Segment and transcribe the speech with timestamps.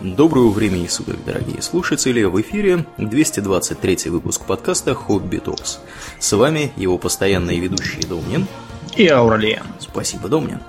[0.00, 2.22] Доброго времени суток, дорогие слушатели!
[2.24, 5.78] В эфире 223 выпуск подкаста «Хобби Токс».
[6.18, 8.46] С вами его постоянные ведущие Домнин
[8.94, 9.64] и Ауралиен.
[9.80, 10.60] Спасибо, Домнин.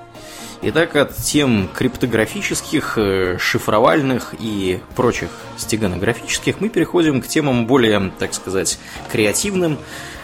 [0.63, 8.33] Итак, от тем криптографических, э, шифровальных и прочих стеганографических мы переходим к темам более, так
[8.33, 8.79] сказать,
[9.11, 9.77] креативным,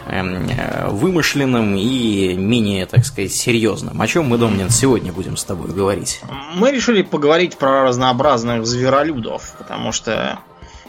[0.08, 4.02] эм, э, вымышленным и менее, так сказать, серьезным.
[4.02, 6.20] О чем мы, Домнин, сегодня будем с тобой говорить?
[6.56, 10.40] Мы решили поговорить про разнообразных зверолюдов, потому что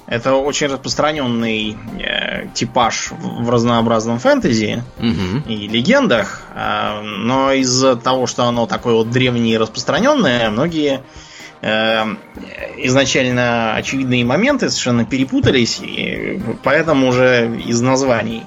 [0.06, 5.48] это очень распространенный э, типаж в разнообразном фэнтези угу.
[5.48, 11.02] и легендах, э, но из-за того, что оно такое вот древнее и распространенное, многие
[11.62, 12.04] э,
[12.78, 18.44] изначально очевидные моменты совершенно перепутались, и поэтому уже из названий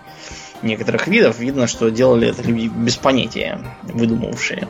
[0.62, 4.68] некоторых видов видно, что делали это люди без понятия, выдумавшие.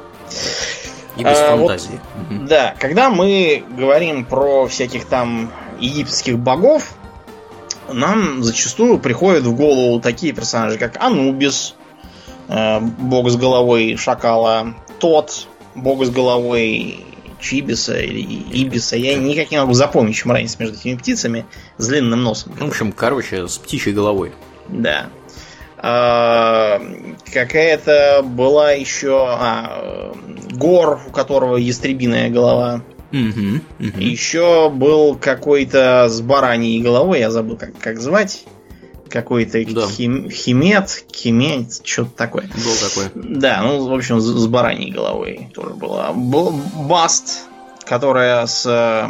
[1.17, 2.00] И без а, фантазии.
[2.16, 2.48] Вот, угу.
[2.48, 6.94] Да, когда мы говорим про всяких там египетских богов,
[7.92, 11.75] нам зачастую приходят в голову такие персонажи, как Анубис,
[12.50, 17.05] э, бог с головой шакала, Тот, бог с головой
[17.39, 18.95] Чибиса или Ибиса.
[18.95, 21.45] Я никак не могу запомнить, чем разница между этими птицами
[21.78, 22.53] с длинным носом.
[22.59, 24.31] Ну, в общем, короче, с птичьей головой.
[24.70, 25.08] Да.
[25.78, 26.81] А,
[27.31, 30.14] какая-то была еще а,
[30.52, 32.81] гор, у которого ястребиная голова.
[33.11, 34.00] Угу, угу.
[34.00, 38.45] Еще был какой-то с бараньей головой, я забыл, как, как звать.
[39.09, 39.88] Какой-то да.
[39.88, 42.44] хим, химет, химет, что-то такое.
[42.44, 43.11] Был такой.
[43.16, 46.11] Да, ну, в общем, с, с бараньей головой тоже была.
[46.11, 47.47] Был баст,
[47.86, 49.08] которая с э,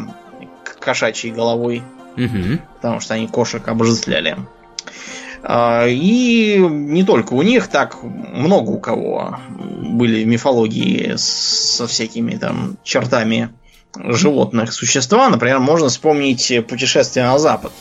[0.80, 1.82] кошачьей головой.
[2.16, 2.60] Угу.
[2.76, 4.38] Потому что они кошек обожествляли.
[5.44, 12.78] А, и не только у них, так много у кого были мифологии со всякими там
[12.84, 13.50] чертами
[14.06, 15.30] животных существа.
[15.30, 17.72] Например, можно вспомнить «Путешествие на Запад».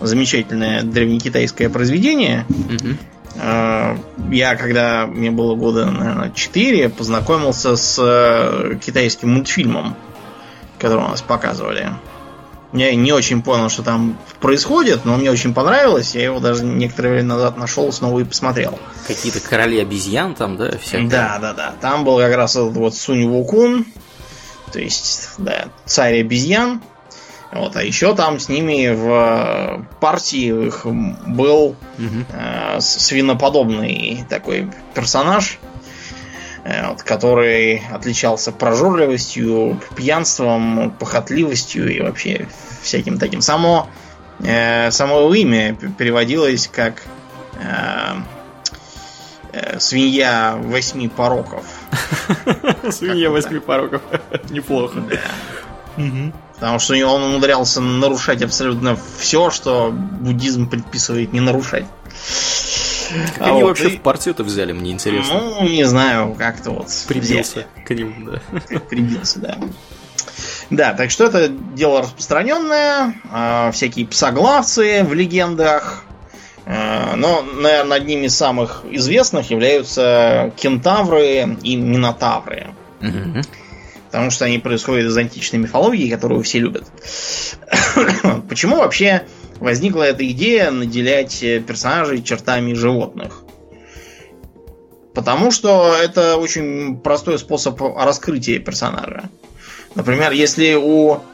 [0.00, 2.46] Замечательное древнекитайское произведение.
[2.48, 2.96] Угу.
[4.30, 9.96] Я, когда мне было года, наверное, 4, познакомился с э, китайским мультфильмом,
[10.78, 11.90] который у нас показывали.
[12.74, 16.16] Я не очень понял, что там происходит, но мне очень понравилось.
[16.16, 18.78] Я его даже некоторое время назад нашел, снова и посмотрел.
[19.06, 20.76] Какие-то короли обезьян там, да?
[20.78, 21.08] Всякие?
[21.08, 21.74] Да, да, да.
[21.80, 23.86] Там был как раз этот вот Сунь Вукун,
[24.74, 26.82] то есть, да, царь обезьян.
[27.52, 32.24] Вот, а еще там с ними в партии их был угу.
[32.32, 35.60] э, свиноподобный такой персонаж,
[36.64, 42.48] э, вот, который отличался прожорливостью, пьянством, похотливостью и вообще
[42.82, 43.40] всяким таким.
[43.40, 43.88] Само,
[44.40, 47.04] э, само его имя переводилось как
[47.60, 48.43] э, э,
[49.78, 51.64] свинья восьми пороков.
[52.90, 54.02] Свинья восьми пороков.
[54.50, 55.00] Неплохо.
[55.00, 56.02] Да.
[56.54, 61.84] Потому что он умудрялся нарушать абсолютно все, что буддизм предписывает не нарушать.
[63.36, 63.98] Как а они вот, вообще и...
[63.98, 65.40] в партию-то взяли, мне интересно.
[65.40, 66.88] Ну, не знаю, как-то вот.
[67.06, 67.84] Прибился взяли.
[67.84, 68.78] к ним, да.
[68.88, 69.58] Прибился, да.
[70.70, 73.14] Да, так что это дело распространенное.
[73.30, 76.04] Э, всякие псоглавцы в легендах.
[76.66, 82.68] Э, но, наверное, одними из самых известных являются кентавры и минотавры.
[83.00, 83.42] Угу.
[84.06, 86.84] Потому что они происходят из античной мифологии, которую все любят.
[88.48, 89.26] Почему вообще
[89.56, 93.42] возникла эта идея наделять персонажей чертами животных?
[95.14, 99.28] Потому что это очень простой способ раскрытия персонажа.
[99.94, 101.20] Например, если у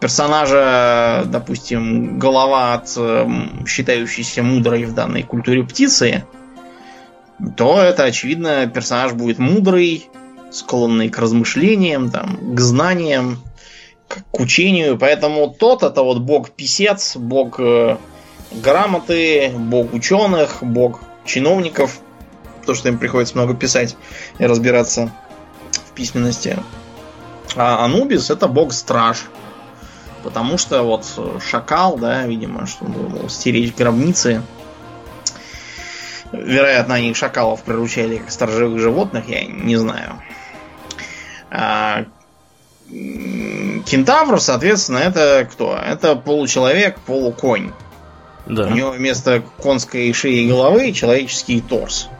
[0.00, 3.26] персонажа, допустим, голова от э,
[3.66, 6.24] считающейся мудрой в данной культуре птицы,
[7.56, 10.08] то это, очевидно, персонаж будет мудрый,
[10.50, 13.38] склонный к размышлениям, там, к знаниям,
[14.06, 14.98] к учению.
[14.98, 17.96] Поэтому тот это вот бог-писец, бог э,
[18.52, 22.00] грамоты, бог ученых, бог чиновников.
[22.66, 23.96] То, что им приходится много писать
[24.38, 25.10] и разбираться
[25.72, 26.58] в письменности.
[27.56, 29.24] А Анубис это бог-страж.
[30.28, 31.06] Потому что вот
[31.42, 34.42] шакал, да, видимо, чтобы стеречь гробницы.
[36.32, 40.20] Вероятно, они шакалов приручали как сторожевых животных, я не знаю.
[41.50, 42.04] А,
[42.90, 45.74] кентавр, соответственно, это кто?
[45.74, 47.72] Это получеловек, полуконь.
[48.44, 48.66] Да.
[48.66, 52.10] У него вместо конской шеи и головы человеческий торс.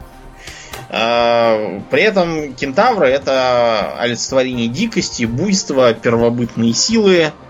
[0.88, 7.47] А, при этом кентавры это олицетворение дикости, буйства, первобытные силы, Э,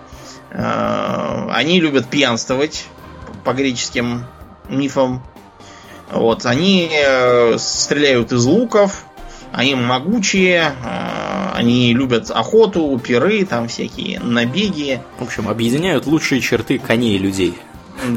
[0.50, 2.86] они любят пьянствовать
[3.44, 4.24] по греческим
[4.68, 5.22] мифам.
[6.10, 9.04] Вот, они э, стреляют из луков,
[9.52, 15.02] они могучие, э, Они любят охоту, пиры, там всякие набеги.
[15.18, 17.58] В общем, объединяют лучшие черты коней и людей.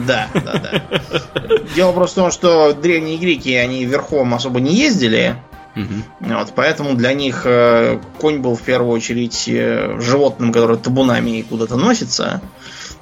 [0.08, 1.58] Да, да, да.
[1.76, 5.36] Дело просто в том, что древние греки, они верхом особо не ездили.
[5.76, 6.34] Угу.
[6.34, 11.78] Вот, поэтому для них э, конь был в первую очередь э, животным, которое табунами куда-то
[11.78, 12.42] носится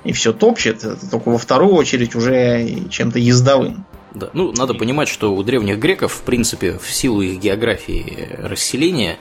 [0.04, 0.86] и все топчет.
[1.10, 3.86] Только во вторую очередь уже чем-то ездовым.
[4.14, 4.30] Да.
[4.34, 9.18] Ну, надо понимать, что у древних греков, в принципе, в силу их географии расселения,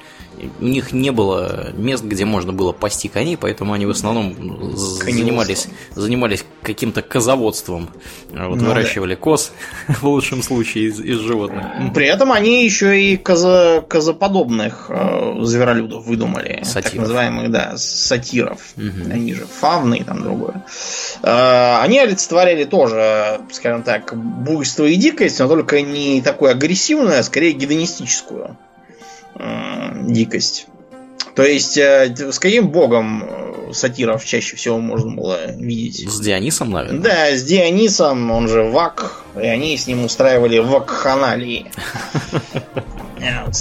[0.60, 5.68] у них не было мест, где можно было пасти коней, поэтому они в основном занимались,
[5.94, 7.90] занимались каким-то козоводством.
[8.30, 9.20] Вот, ну, выращивали да.
[9.20, 9.52] коз,
[9.88, 11.64] в лучшем случае, из, из животных.
[11.94, 16.60] При этом они еще и коза, козоподобных э, зверолюдов выдумали.
[16.64, 16.92] Сатиров.
[16.92, 18.60] Так называемых, да, сатиров.
[18.76, 19.12] Угу.
[19.12, 20.64] Они же фавны и там другое.
[21.22, 27.22] Э, они олицетворяли тоже, скажем так, буйство и дикость, но только не такую агрессивную, а
[27.22, 28.56] скорее гедонистическую
[30.06, 30.66] дикость.
[31.34, 36.10] То есть, э, с каким богом э, сатиров чаще всего можно было видеть?
[36.10, 37.00] С Дионисом, наверное.
[37.00, 41.66] Да, с Дионисом, он же Вак, и они с ним устраивали вакханалии.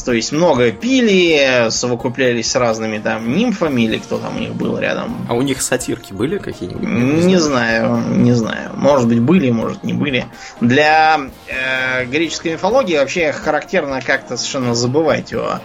[0.05, 4.77] То есть много пили, совокуплялись с разными там нимфами или кто там у них был
[4.77, 5.25] рядом.
[5.29, 7.25] А у них сатирки были какие-нибудь?
[7.25, 8.71] Не знаю, не знаю.
[8.75, 10.25] Может быть были, может не были.
[10.61, 15.61] Для э, греческой мифологии вообще характерно как-то совершенно забывать о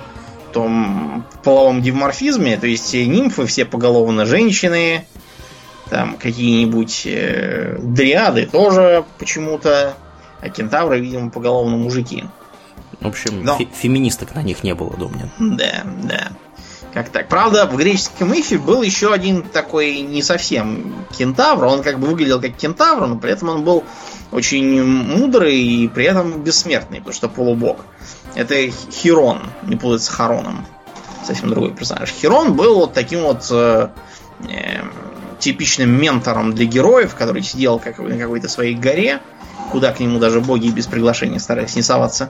[0.52, 2.56] том половом диморфизме.
[2.56, 5.04] То есть нимфы все поголовно женщины,
[5.90, 9.94] там какие-нибудь э, дриады тоже почему-то,
[10.40, 12.24] а кентавры, видимо, поголовно мужики.
[13.02, 13.58] В общем, Но...
[13.74, 15.30] феминисток на них не было, думаю.
[15.38, 16.32] Да, да.
[16.92, 17.28] Как так?
[17.28, 21.64] Правда, в греческом мифе был еще один такой не совсем кентавр.
[21.64, 23.84] Он как бы выглядел как кентавр, но при этом он был
[24.30, 27.78] очень мудрый и при этом бессмертный, потому что полубог.
[28.34, 30.66] Это Хирон, не путать с Хароном.
[31.24, 32.10] Совсем другой персонаж.
[32.10, 33.88] Хирон был вот таким вот э,
[34.48, 34.82] э,
[35.38, 39.20] типичным ментором для героев, который сидел как, на какой-то своей горе,
[39.70, 42.28] куда к нему даже боги без приглашения старались не соваться.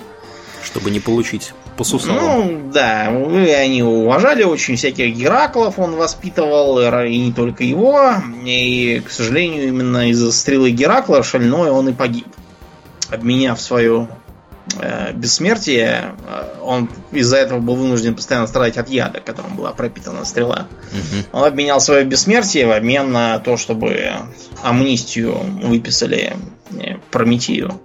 [0.65, 2.25] Чтобы не получить по сусалам.
[2.25, 8.15] Ну, да, они уважали очень всяких Гераклов, он воспитывал, и не только его.
[8.45, 12.27] И, к сожалению, именно из-за стрелы Геракла шальной он и погиб.
[13.11, 14.09] Обменяв свою
[14.81, 20.25] э, бессмертие, э, он из-за этого был вынужден постоянно страдать от яда, которым была пропитана
[20.25, 20.67] стрела.
[20.93, 21.39] Угу.
[21.39, 24.13] Он обменял свое бессмертие в обмен на то, чтобы
[24.63, 26.37] амнистию выписали
[26.71, 27.81] э, Прометею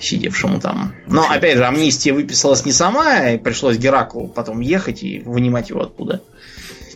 [0.00, 0.94] сидевшему там.
[1.06, 5.82] Но, опять же, амнистия выписалась не сама, и пришлось Гераклу потом ехать и вынимать его
[5.82, 6.22] оттуда.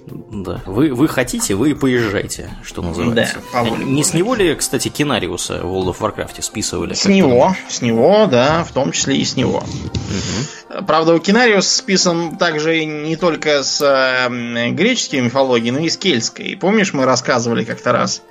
[0.06, 0.60] Да.
[0.66, 3.38] Вы, вы хотите, вы поезжайте, что называется.
[3.52, 6.94] Да, по Не с него ли, кстати, Кинариуса в World of Warcraft списывали?
[6.94, 9.58] С него, с него, да, в том числе и с него.
[9.58, 10.84] Угу.
[10.86, 16.56] Правда, у Кинариус списан также не только с э, греческой мифологией, но и с кельтской.
[16.56, 18.22] Помнишь, мы рассказывали как-то раз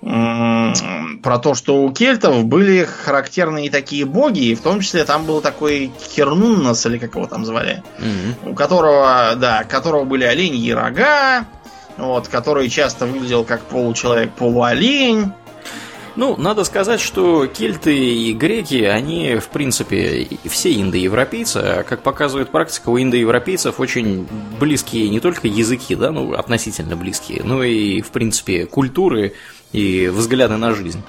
[0.00, 5.40] про то, что у кельтов были характерные такие боги, и в том числе там был
[5.40, 8.50] такой Кернуннос, или как его там звали, mm-hmm.
[8.50, 11.46] у которого, да, у которого были оленьи рога,
[11.96, 15.32] вот, который часто выглядел как получеловек, полуолень.
[16.16, 22.48] Ну, надо сказать, что кельты и греки, они, в принципе, все индоевропейцы, а как показывает
[22.48, 24.26] практика, у индоевропейцев очень
[24.58, 29.34] близкие не только языки, да, ну, относительно близкие, но и, в принципе, культуры,
[29.72, 31.02] и взгляды на жизнь.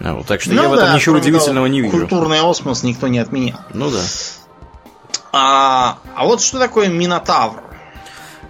[0.00, 1.98] Вот, так что ну, я в этом ничего удивительного не вижу.
[1.98, 3.60] Культурный осмос никто не отменял.
[3.74, 4.00] Ну да.
[5.32, 7.62] А, а вот что такое Минотавр?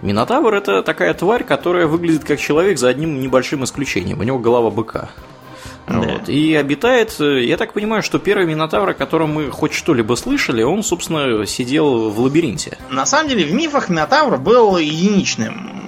[0.01, 4.19] Минотавр это такая тварь, которая выглядит как человек за одним небольшим исключением.
[4.19, 5.09] У него голова быка.
[5.87, 5.99] Да.
[5.99, 6.29] Вот.
[6.29, 10.83] И обитает, я так понимаю, что первый Минотавр, о котором мы хоть что-либо слышали, он,
[10.83, 12.77] собственно, сидел в лабиринте.
[12.89, 15.81] На самом деле, в мифах Минотавр был единичным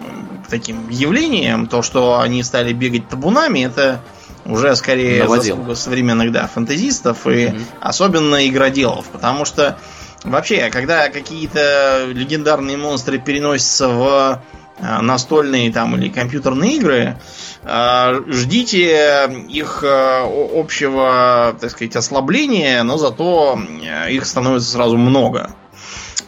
[0.53, 1.65] таким явлением.
[1.65, 4.01] То, что они стали бегать табунами, это
[4.45, 9.05] уже скорее заслуга современных да, фантазистов и особенно игроделов.
[9.11, 9.79] Потому что
[10.23, 14.43] вообще, когда какие-то легендарные монстры переносятся в
[14.77, 17.17] э, настольные там или компьютерные игры,
[17.63, 23.59] э, ждите их э, общего, так сказать, ослабления, но зато
[24.07, 25.49] их становится сразу много.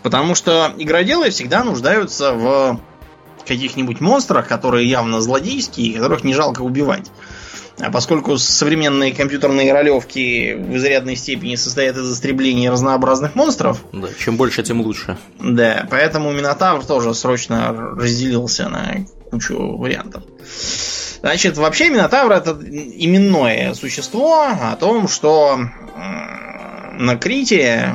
[0.01, 2.79] Потому что игроделы всегда нуждаются в
[3.45, 7.11] каких-нибудь монстрах, которые явно злодейские, которых не жалко убивать.
[7.79, 13.83] А поскольку современные компьютерные ролевки в изрядной степени состоят из истребления разнообразных монстров.
[13.91, 15.17] Да, чем больше, тем лучше.
[15.39, 20.23] Да, поэтому Минотавр тоже срочно разделился на кучу вариантов.
[21.19, 25.59] Значит, вообще Минотавр это именное существо о том, что
[26.97, 27.93] на Крите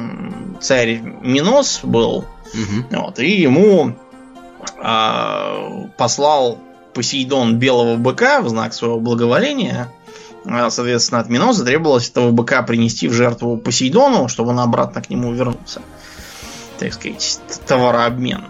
[0.61, 2.87] царь Минос был, угу.
[2.90, 3.97] вот, и ему
[5.96, 6.58] послал
[6.94, 9.88] Посейдон белого быка в знак своего благоволения.
[10.44, 15.10] А, соответственно, от Миноза требовалось этого быка принести в жертву Посейдону, чтобы он обратно к
[15.10, 15.82] нему вернулся.
[16.78, 18.44] Так сказать, товарообмен.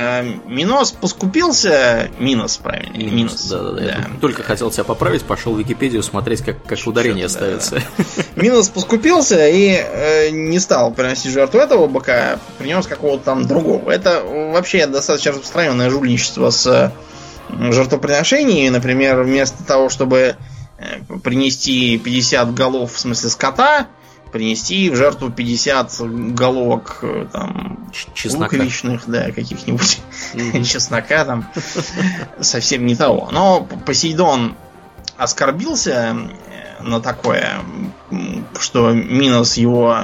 [0.00, 2.10] Э, Минос поскупился.
[2.18, 2.96] Минос, правильно?
[2.96, 3.44] Минус, Минус.
[3.50, 3.82] да, да, да.
[3.82, 7.82] Я только хотел тебя поправить, пошел в Википедию смотреть, как, как ударение да, ставится.
[8.36, 13.90] Минус поскупился и э, не стал приносить жертву этого быка, принес какого-то там другого.
[13.90, 16.90] Это вообще достаточно распространенное жульничество с э,
[17.70, 18.70] жертвоприношениями.
[18.70, 20.36] Например, вместо того, чтобы
[20.78, 23.88] э, принести 50 голов, в смысле скота,
[24.32, 26.00] принести в жертву 50
[26.34, 28.54] головок э, там Чеснока.
[28.56, 30.00] луковичных, да, каких-нибудь
[30.34, 30.64] Мгм.
[30.64, 31.48] чеснока там
[32.40, 33.28] совсем не того.
[33.32, 34.54] Но Посейдон
[35.16, 37.58] оскорбился э, на такое,
[38.58, 39.98] что Минос его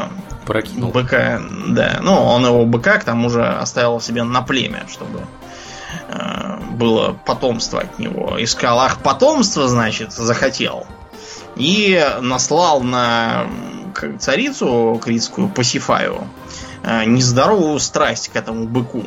[0.44, 0.90] Прокинул.
[0.90, 5.20] быка, да, ну, он его быка к тому же оставил себе на племя, чтобы
[6.08, 8.36] э, было потомство от него.
[8.42, 10.86] Искал, ах, потомство, значит, захотел.
[11.56, 13.46] И наслал на
[14.18, 16.26] царицу критскую Пасифаю
[16.82, 19.04] э, нездоровую страсть к этому быку.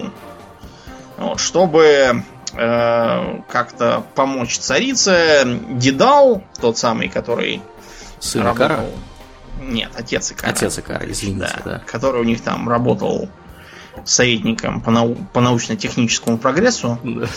[1.17, 7.61] Вот, чтобы э, как-то помочь царице, Дедал, тот самый, который
[8.19, 8.65] Сын работал...
[8.67, 8.85] Икара?
[9.61, 10.51] Нет, отец Икара.
[10.51, 11.79] Отец Икара, извините, Да, да.
[11.85, 13.29] который у них там работал
[14.05, 16.97] советником по, нау- по научно-техническому прогрессу.
[17.03, 17.27] Да.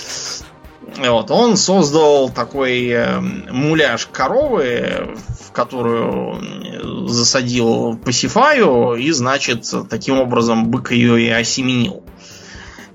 [0.99, 10.69] Вот, он создал такой э, муляж коровы, в которую засадил Пасифаю, и, значит, таким образом
[10.69, 12.05] бык ее и осеменил.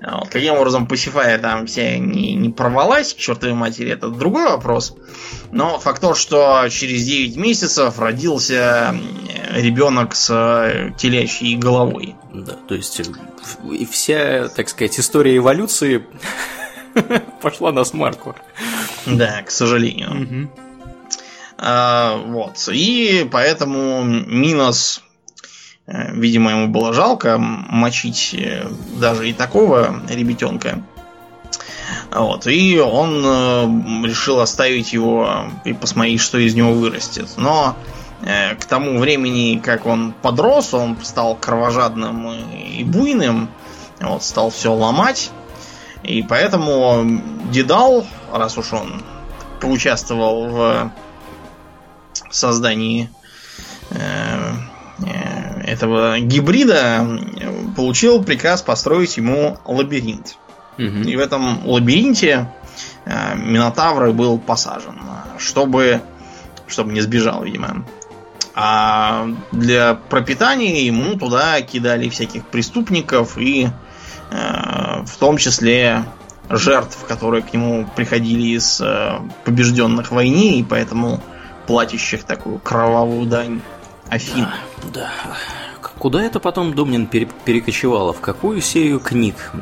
[0.00, 4.94] Вот, каким образом Пасифая там вся не, не порвалась, к чертовой матери, это другой вопрос.
[5.50, 8.94] Но факт то, что через 9 месяцев родился
[9.50, 12.14] ребенок с э, телячьей головой.
[12.32, 13.04] Да, то есть э,
[13.72, 16.06] и вся, так сказать, история эволюции
[17.42, 18.34] пошла на смарку.
[19.06, 20.50] Да, к сожалению.
[21.58, 22.68] А, вот.
[22.72, 25.02] И поэтому Минос,
[25.86, 30.82] э, видимо, ему было жалко мочить э, даже и такого ребятенка.
[32.12, 32.46] Вот.
[32.46, 37.28] И он э, решил оставить его и посмотреть, что из него вырастет.
[37.36, 37.76] Но
[38.20, 43.48] к тому времени, как он подрос, он стал кровожадным и буйным.
[44.00, 45.30] Вот, стал все ломать.
[46.02, 49.02] И поэтому Дедал, раз уж он
[49.60, 50.92] поучаствовал в
[52.30, 53.10] создании
[53.90, 54.52] э,
[55.00, 57.06] э, этого гибрида,
[57.76, 60.36] получил приказ построить ему лабиринт.
[60.78, 62.48] И в этом лабиринте
[63.04, 65.00] э, Минотавр был посажен,
[65.38, 66.02] чтобы,
[66.68, 67.84] чтобы не сбежал, видимо.
[68.54, 73.68] А для пропитания ему туда кидали всяких преступников и
[74.30, 74.67] э,
[75.08, 76.04] в том числе
[76.50, 81.20] жертв, которые к нему приходили из э, побежденных в войне, и поэтому
[81.66, 83.60] платящих такую кровавую дань
[84.08, 84.46] Афин.
[84.92, 85.10] Да.
[85.82, 88.12] К- Куда это потом Домнин пере- перекочевало?
[88.12, 89.52] В какую серию книг?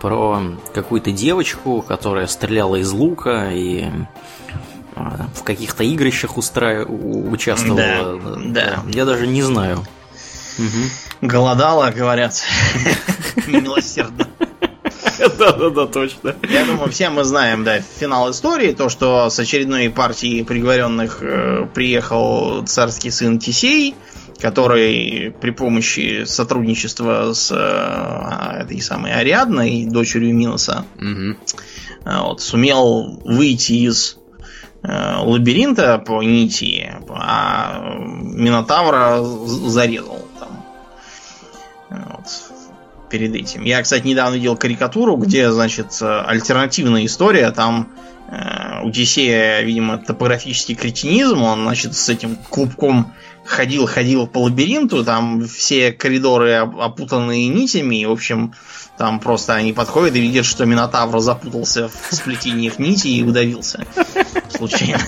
[0.00, 0.40] Про
[0.74, 3.84] какую-то девочку, которая стреляла из лука и
[4.96, 6.84] а, в каких-то игрищах устра...
[6.86, 8.18] участвовала.
[8.18, 8.82] Да, да.
[8.88, 9.84] Я даже не знаю.
[10.58, 10.90] Мгм.
[11.20, 12.42] Голодала, говорят,
[13.46, 14.26] немилосердно.
[15.38, 16.34] Да-да-да, точно.
[16.48, 21.66] Я думаю, все мы знаем, да, финал истории, то, что с очередной партии приговоренных э,
[21.74, 23.94] приехал царский сын Тисей,
[24.40, 31.34] который при помощи сотрудничества с э, этой самой Ариадной, дочерью Миноса, э,
[32.04, 34.16] вот, сумел выйти из
[34.82, 40.29] э, лабиринта по нити, а Минотавра зарезал.
[43.10, 43.64] Перед этим.
[43.64, 47.50] Я, кстати, недавно видел карикатуру, где, значит, э, альтернативная история.
[47.50, 47.88] Там
[48.28, 51.42] э, Тесея, видимо, топографический кретинизм.
[51.42, 53.12] Он, значит, с этим клубком
[53.44, 55.04] ходил, ходил по лабиринту.
[55.04, 57.96] Там все коридоры оп- опутанные нитями.
[57.96, 58.54] И, в общем,
[59.00, 63.86] там просто они подходят и видят, что Минотавр запутался в сплетениях нити и удавился.
[64.50, 65.00] Случайно.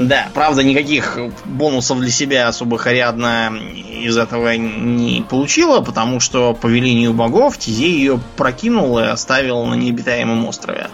[0.00, 6.66] Да, правда, никаких бонусов для себя особых Ариадна из этого не получила, потому что по
[6.66, 10.88] велению богов Тизей ее прокинул и оставил на необитаемом острове.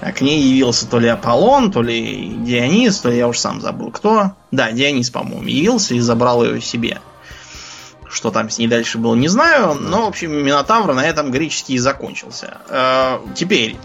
[0.00, 3.60] А к ней явился то ли Аполлон, то ли Дионис, то ли я уж сам
[3.60, 4.32] забыл кто.
[4.50, 7.00] Да, Дионис, по-моему, явился и забрал ее себе.
[8.14, 9.74] Что там с ней дальше было, не знаю.
[9.74, 12.58] Но, в общем, Минотавр на этом греческий и закончился.
[12.68, 13.76] Э, Теперь,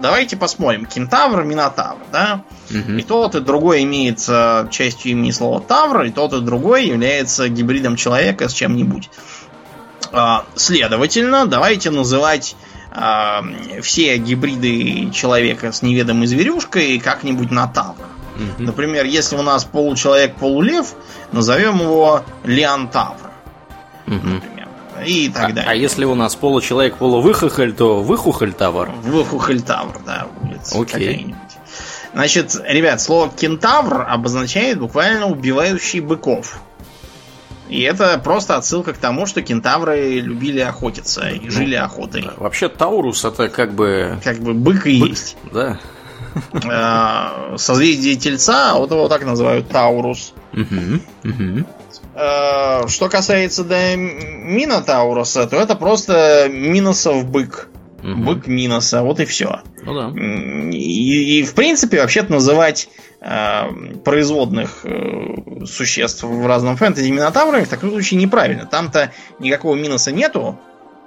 [0.00, 0.86] давайте посмотрим.
[0.86, 2.44] Кентавр, Минотавр, да?
[2.70, 2.98] Мгм.
[2.98, 7.48] И тот, и другой имеет э, частью имени слова Тавр, и тот, и другой является
[7.48, 9.10] гибридом человека с чем-нибудь.
[10.12, 12.54] А, следовательно, давайте называть
[12.92, 13.42] а,
[13.82, 17.96] все гибриды человека с неведомой зверюшкой как-нибудь на тавр.
[18.36, 18.64] Мгм.
[18.66, 20.94] Например, если у нас получеловек полулев,
[21.32, 23.21] назовем его Леонтавр,
[24.06, 24.68] Например.
[25.06, 25.64] И так А, далее.
[25.70, 28.90] а если у нас получеловек полувыхохоль, то выхухоль товар.
[29.02, 31.34] Выхухольтавр, да, будет Окей.
[32.12, 36.60] Значит, ребят, слово кентавр обозначает буквально убивающий быков.
[37.68, 42.22] И это просто отсылка к тому, что кентавры любили охотиться и жили охотой.
[42.22, 44.18] Да, Вообще Таурус это как бы...
[44.22, 45.36] Как бы бык и есть.
[45.52, 45.78] Да.
[46.52, 50.34] Э, Созвездие Тельца, вот его так называют Таурус.
[50.52, 51.00] Мгм.
[51.22, 51.66] Мгм.
[52.14, 57.68] Э, Что касается до Минотауруса, то это просто Миносов бык.
[58.02, 58.24] Мгм.
[58.24, 59.60] Бык Миноса, вот и все.
[59.82, 60.12] Ну да.
[60.76, 62.88] И, и, в принципе, вообще-то называть
[63.20, 63.62] э,
[64.04, 68.66] производных э, существ в разном фэнтези минотаврами в таком случае неправильно.
[68.66, 70.58] Там-то никакого минуса нету,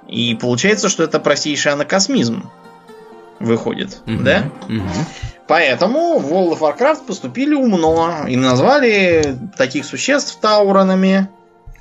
[0.08, 2.50] и получается, что это простейший анакосмизм
[3.40, 4.24] выходит, Мгм.
[4.24, 4.50] да?
[4.68, 4.88] Мгм.
[5.48, 11.28] Поэтому в World of Warcraft поступили умно и назвали таких существ тауронами.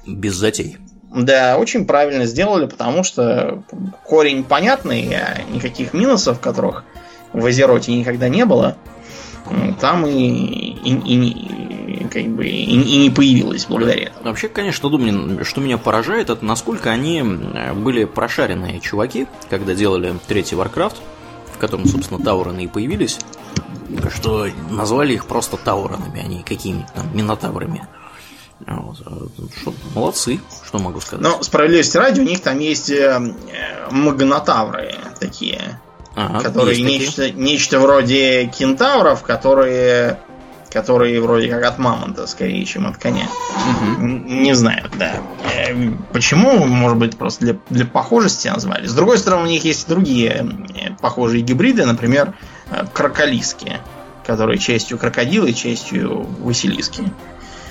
[0.05, 0.77] Без затей.
[1.15, 3.63] Да, очень правильно сделали, потому что
[4.03, 6.83] корень понятный, а никаких минусов, которых
[7.33, 8.75] в Азероте никогда не было,
[9.79, 14.25] там и, и- и как бы и, и не появилось благодаря этому.
[14.25, 17.23] Вообще, конечно, думаю, что меня поражает, это насколько они
[17.75, 20.95] были прошаренные чуваки, когда делали третий Warcraft,
[21.55, 23.19] в котором, собственно, Таураны и появились,
[24.15, 27.87] что назвали их просто Тауранами, а не какими-нибудь там Минотаврами.
[28.65, 28.97] Вот.
[29.59, 31.21] Что, молодцы, что могу сказать.
[31.21, 33.19] Но справедливости ради, у них там есть э,
[33.91, 35.79] магнотавры такие,
[36.15, 37.29] Ага, которые есть такие.
[37.29, 40.19] нечто, нечто вроде кентавров, которые,
[40.75, 43.27] которые вроде как от мамонта скорее, чем от коня.
[43.97, 45.15] Н- Не знаю, да.
[45.55, 45.73] Э,
[46.11, 46.65] Почему?
[46.65, 48.85] Может быть, просто для, для похожести назвали.
[48.85, 52.33] С другой стороны, у них есть другие э, похожие гибриды, например,
[52.69, 53.79] э, кроколиски,
[54.27, 57.03] которые частью крокодилы, частью василиски.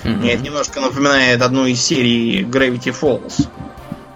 [0.03, 0.19] Мгм.
[0.21, 3.47] Мне это немножко напоминает одну из серий Gravity Falls,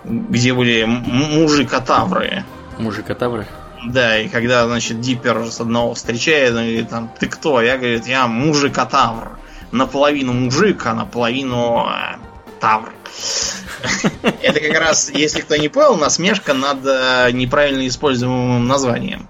[0.04, 2.44] где были мужи-катавры.
[2.80, 3.46] Мужика-тавры.
[3.86, 7.62] Да, и когда, значит, Диппер с одного встречает, он говорит, там, ты кто?
[7.62, 9.38] Я, говорит, я мужик-тавр.
[9.72, 12.18] Наполовину мужик, а наполовину э,
[12.60, 12.92] тавр.
[14.42, 19.28] Это как раз, если кто не понял, насмешка над э, неправильно используемым названием.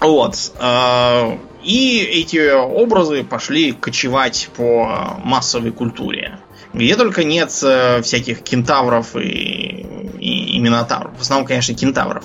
[0.00, 0.52] Вот.
[0.58, 6.38] э, И эти образы пошли кочевать по массовой культуре.
[6.72, 9.86] Где только нет э, всяких кентавров и,
[10.18, 11.16] и, и минотавров.
[11.18, 12.24] В основном, конечно, кентавров.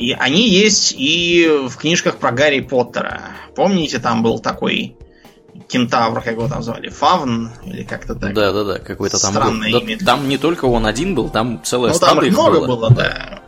[0.00, 3.20] И они есть и в книжках про Гарри Поттера.
[3.54, 4.96] Помните, там был такой
[5.68, 6.88] кентавр, как его там звали?
[6.88, 7.50] Фавн?
[7.66, 8.32] Или как-то так?
[8.32, 9.80] Да, да, да, какой-то там Странное был.
[9.80, 9.98] Да, имя.
[9.98, 12.66] там не только он один был, там целая Ну, там их много было.
[12.66, 13.42] было, да.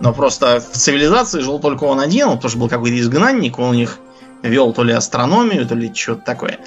[0.00, 3.74] Но просто в цивилизации жил только он один, он тоже был какой-то изгнанник, он у
[3.74, 4.00] них
[4.42, 6.58] вел то ли астрономию, то ли что-то такое.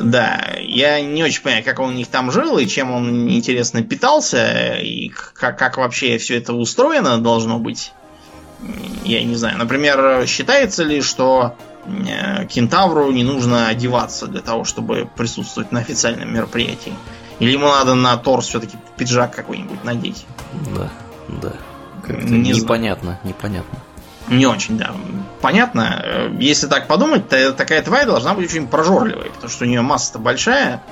[0.00, 3.82] Да, я не очень понимаю, как он у них там жил, и чем он, интересно,
[3.82, 7.92] питался, и как, как вообще все это устроено должно быть.
[9.04, 9.58] Я не знаю.
[9.58, 16.32] Например, считается ли, что э, кентавру не нужно одеваться для того, чтобы присутствовать на официальном
[16.32, 16.94] мероприятии?
[17.40, 20.26] Или ему надо на торс все-таки пиджак какой-нибудь надеть?
[20.74, 20.90] Да,
[21.28, 21.52] да.
[22.08, 22.62] Не знаю.
[22.62, 23.78] непонятно, непонятно.
[24.28, 24.92] Не очень, да.
[25.40, 26.00] Понятно.
[26.04, 29.82] Э, Если так подумать, то такая тварь должна быть очень прожорливой, потому что у нее
[29.82, 30.82] масса-то большая.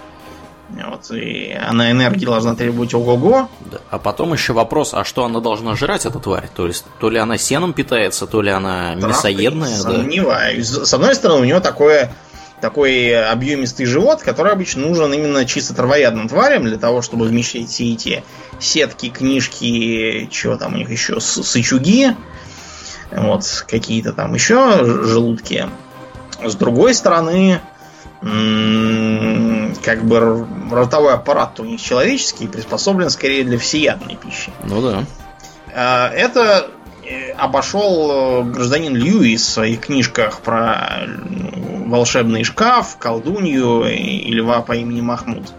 [0.72, 3.48] Вот, и она энергии должна требовать ого-го.
[3.70, 3.78] Да.
[3.90, 6.48] А потом еще вопрос, а что она должна жрать, эта тварь?
[6.54, 9.92] То есть, то ли она сеном питается, то ли она мясоедная, да?
[9.92, 10.68] Сомневаюсь.
[10.68, 12.12] С одной стороны, у нее такое,
[12.60, 17.92] такой объемистый живот, который обычно нужен именно чисто травоядным тварям для того, чтобы вмещать все
[17.92, 18.22] эти
[18.60, 22.16] сетки, книжки, чего там у них еще, сычуги,
[23.10, 25.68] вот, какие-то там еще желудки.
[26.42, 27.60] С другой стороны,
[28.22, 34.52] как бы ротовой аппарат у них человеческий, приспособлен скорее для всеядной пищи.
[34.64, 35.04] Ну да.
[35.74, 36.68] А, Это
[37.04, 41.06] э, обошел э, гражданин Льюис в своих книжках про э,
[41.86, 45.52] волшебный шкаф, колдунью и льва по имени Махмуд.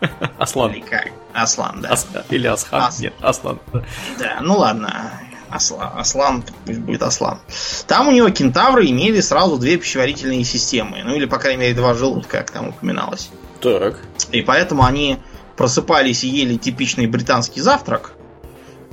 [0.38, 0.72] Аслан.
[0.72, 1.08] Или как?
[1.34, 1.90] Аслан, да.
[1.90, 2.82] Ас- Или Асхан.
[2.82, 3.58] Ас- Нет, Аслан.
[4.18, 5.10] Да, ну ладно.
[5.50, 7.38] Асла- Аслан, пусть будет Аслан.
[7.86, 10.98] Там у него кентавры имели сразу две пищеварительные системы.
[11.04, 13.30] Ну или, по крайней мере, два желудка, как там упоминалось.
[13.60, 14.00] Так.
[14.32, 15.18] И поэтому они
[15.56, 18.12] просыпались и ели типичный британский завтрак.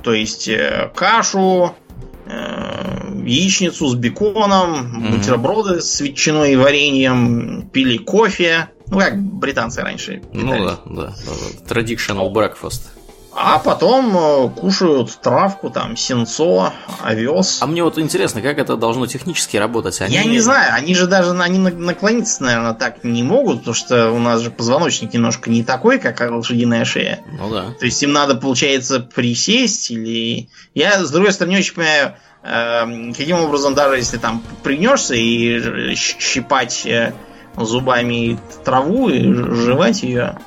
[0.02, 1.74] То есть э, кашу,
[2.26, 5.10] э, яичницу с беконом, Мгм.
[5.18, 8.68] бутерброды с ветчиной и вареньем, пили кофе.
[8.88, 10.64] Ну, как британцы раньше Ну питались.
[10.64, 11.12] да, да, да,
[11.66, 11.74] да.
[11.74, 12.82] Traditional breakfast.
[13.38, 16.72] А потом э, кушают травку, там, сенцо,
[17.02, 17.58] овес.
[17.60, 20.00] А мне вот интересно, как это должно технически работать?
[20.00, 20.14] Они...
[20.14, 24.18] Я не знаю, они же даже они наклониться, наверное, так не могут, потому что у
[24.18, 27.20] нас же позвоночник немножко не такой, как лошадиная шея.
[27.38, 27.66] Ну да.
[27.78, 30.48] То есть им надо, получается, присесть или...
[30.74, 36.86] Я, с другой стороны, очень понимаю, э, каким образом даже если там пригнешься и щипать
[36.86, 37.12] э,
[37.54, 40.38] зубами траву и жевать ее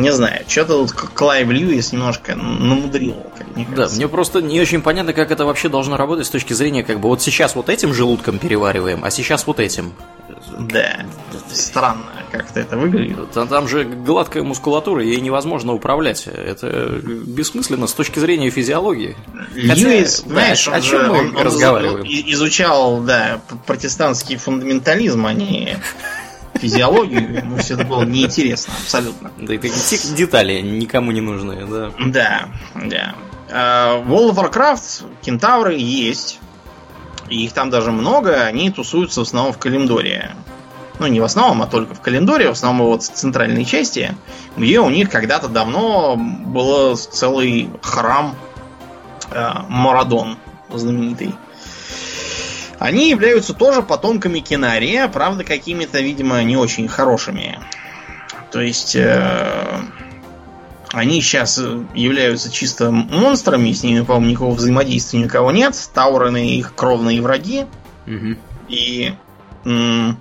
[0.00, 3.90] не знаю, что-то тут Клайв Льюис немножко намудрил, как мне кажется.
[3.90, 7.00] Да, мне просто не очень понятно, как это вообще должно работать с точки зрения, как
[7.00, 9.92] бы вот сейчас вот этим желудком перевариваем, а сейчас вот этим.
[10.58, 11.04] Да,
[11.50, 13.30] странно как-то это выглядит.
[13.32, 16.26] Там, там же гладкая мускулатура, ей невозможно управлять.
[16.26, 19.16] Это бессмысленно с точки зрения физиологии.
[19.54, 22.00] Льюис, Хотя, знаешь, да, о чем мы он, разговариваем?
[22.00, 25.78] Он изучал, да, протестантский фундаментализм, а не
[26.54, 29.30] физиологию, ему все это было неинтересно абсолютно.
[29.38, 31.92] Да и такие детали никому не нужны, да.
[31.98, 33.14] Да, да.
[33.48, 36.40] Uh, World of Warcraft кентавры есть.
[37.28, 40.34] И их там даже много, они тусуются в основном в Калимдоре.
[40.98, 44.14] Ну, не в основном, а только в Калимдоре, в основном вот в центральной части,
[44.56, 48.36] где у них когда-то давно был целый храм
[49.30, 50.36] э, Марадон
[50.72, 51.34] знаменитый.
[52.84, 57.58] Они являются тоже потомками Кинария, правда, какими-то, видимо, не очень хорошими.
[58.52, 59.80] То есть э,
[60.92, 61.58] они сейчас
[61.94, 65.74] являются чисто монстрами, с ними, по-моему, никакого взаимодействия никого нет.
[65.94, 67.64] Таураны их кровные враги.
[68.06, 68.36] Угу.
[68.68, 69.14] И
[69.64, 70.20] м-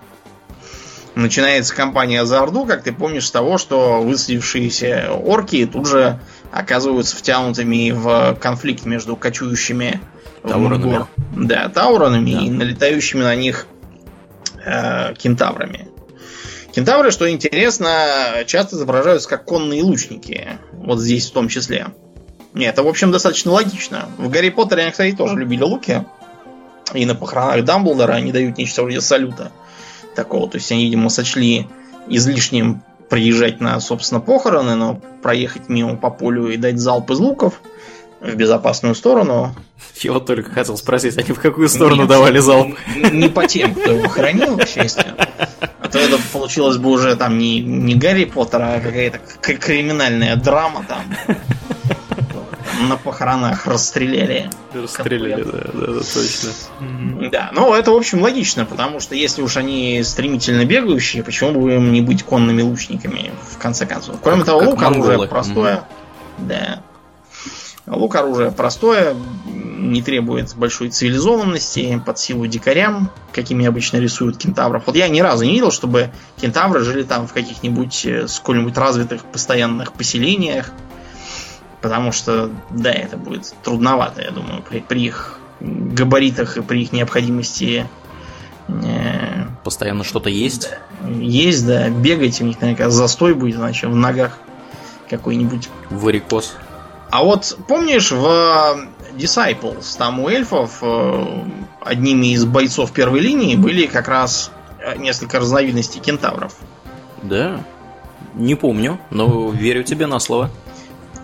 [1.15, 6.17] начинается кампания за Орду, как ты помнишь, с того, что высадившиеся орки тут же
[6.54, 9.99] оказываются втянутыми в конфликт между кочующими
[10.47, 11.06] Тауронами.
[11.36, 12.41] Да, тауронами да.
[12.41, 13.65] и налетающими на них
[14.65, 15.88] э, кентаврами.
[16.73, 20.60] Кентавры, что интересно, часто изображаются как конные лучники.
[20.71, 21.88] Вот здесь в том числе.
[22.53, 24.10] Нет, это, в общем, достаточно логично.
[24.17, 26.03] В Гарри Поттере они, кстати, тоже любили луки.
[26.93, 29.51] И на похоронах Дамблдора они дают нечто вроде салюта
[30.15, 30.49] такого.
[30.49, 31.67] То есть они, видимо, сочли
[32.08, 37.62] излишним приезжать на, собственно, похороны, но проехать мимо по полю и дать залп из луков–
[38.23, 39.53] в безопасную сторону.
[39.97, 42.77] Я вот только хотел спросить, они в какую сторону Нет, давали залп?
[43.12, 45.05] Не по тем, кто его хранил, к счастью.
[45.79, 50.86] А то это получилось бы уже там не, не Гарри Поттер, а какая-то криминальная драма
[50.88, 51.38] там.
[52.88, 54.49] На похоронах расстреляли.
[54.73, 57.29] Расстреляли, да, да, да, точно.
[57.29, 61.75] Да, ну это, в общем, логично, потому что если уж они стремительно бегающие, почему бы
[61.75, 64.15] им не быть конными лучниками, в конце концов.
[64.21, 65.83] Кроме как, того, как лук оружие простое.
[66.39, 66.81] Да.
[67.85, 69.15] Лук оружие простое,
[69.45, 74.83] не требует большой цивилизованности, под силу дикарям, какими обычно рисуют кентавров.
[74.85, 79.23] Вот я ни разу не видел, чтобы кентавры жили там в каких-нибудь э, сколь-нибудь развитых
[79.25, 80.71] постоянных поселениях.
[81.81, 86.93] Потому что, да, это будет трудновато, я думаю, при, при их габаритах и при их
[86.93, 87.85] необходимости
[88.69, 90.69] э, Постоянно что-то есть?
[91.07, 91.89] Есть, да.
[91.89, 94.37] Бегать у них, наверное, застой будет, иначе в ногах
[95.09, 95.69] какой-нибудь.
[95.89, 96.55] Варикоз.
[97.09, 101.25] А вот помнишь в Disciples, там у эльфов э,
[101.81, 106.55] одними из бойцов первой линии были как раз э, несколько разновидностей кентавров.
[107.21, 107.63] Да,
[108.33, 110.49] не помню, но верю тебе на слово.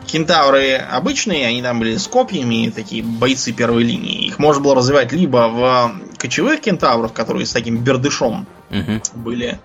[0.06, 4.26] Кентавры обычные, они там были с копьями, такие бойцы первой линии.
[4.26, 9.02] Их можно было развивать либо в кочевых кентавров, которые с таким бердышом угу.
[9.14, 9.60] были,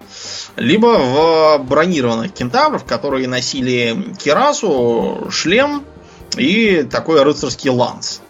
[0.56, 5.82] либо в бронированных кентавров, которые носили кирасу, шлем
[6.36, 8.20] и такой рыцарский ланс.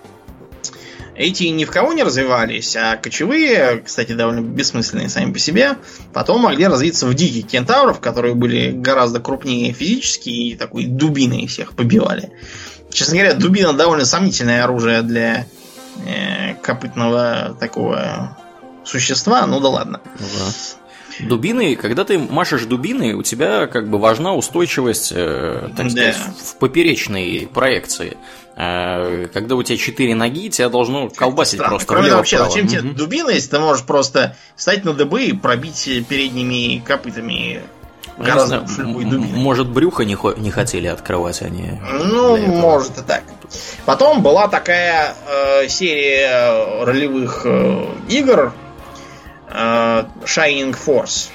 [1.17, 5.77] Эти ни в кого не развивались, а кочевые, кстати, довольно бессмысленные сами по себе,
[6.13, 11.75] потом могли развиться в диких кентавров, которые были гораздо крупнее физически и такой дубиной всех
[11.75, 12.33] побивали.
[12.91, 15.47] Честно говоря, дубина довольно сомнительное оружие для
[16.05, 18.37] э, копытного такого
[18.85, 20.01] существа, ну да ладно.
[20.19, 20.84] Ну да.
[21.21, 26.57] Дубины, когда ты машешь дубиной, у тебя как бы важна устойчивость, э, так сказать, в
[26.57, 28.17] поперечной проекции.
[28.57, 31.71] Э, когда у тебя четыре ноги, тебя должно колбасить Странно.
[31.71, 31.89] просто.
[31.89, 35.89] Кроме того, вообще, зачем тебе дубина, если ты можешь просто встать на дыбы и пробить
[36.09, 37.63] передними копытами
[38.19, 39.39] гораздо любой дубиной.
[39.39, 41.81] Может, брюхо не, не хотели открывать они?
[41.83, 43.25] Ну, может и так.
[43.85, 48.53] Потом была такая э, серия ролевых э, игр,
[49.55, 51.31] Shining Force.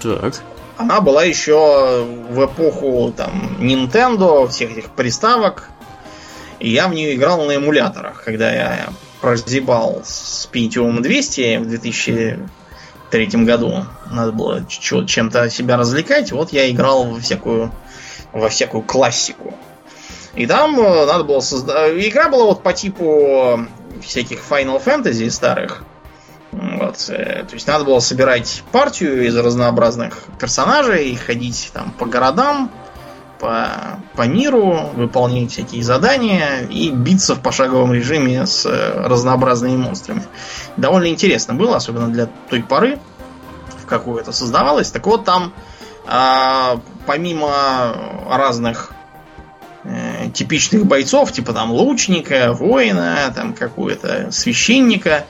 [0.00, 0.42] Так.
[0.78, 5.68] Она была еще в эпоху там Nintendo, всех этих приставок.
[6.58, 8.88] И я в нее играл на эмуляторах, когда я
[9.20, 13.84] прозябал с Pentium 200 в 2003 году.
[14.10, 16.32] Надо было чем-то себя развлекать.
[16.32, 17.70] Вот я играл во всякую,
[18.32, 19.54] во всякую классику.
[20.34, 21.92] И там э, надо было создать...
[21.94, 23.66] Игра была вот по типу
[24.02, 25.84] всяких Final Fantasy старых.
[26.52, 27.08] Вот.
[27.08, 32.70] э, То есть надо было собирать партию из разнообразных персонажей, ходить там по городам,
[33.38, 40.24] по, по миру, выполнять всякие задания и биться в пошаговом режиме с э, разнообразными монстрами.
[40.76, 42.98] Довольно интересно было, особенно для той поры,
[43.82, 44.90] в какую это создавалось.
[44.90, 45.52] Так вот, там
[46.06, 47.94] а, помимо
[48.28, 48.92] разных
[49.84, 55.26] э, типичных бойцов, типа там лучника, воина, там какого-то священника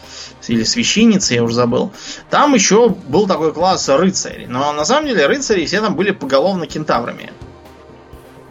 [0.49, 1.93] или священницы, я уже забыл.
[2.31, 4.47] Там еще был такой класс рыцарей.
[4.47, 7.33] Но на самом деле рыцари все там были поголовно кентаврами.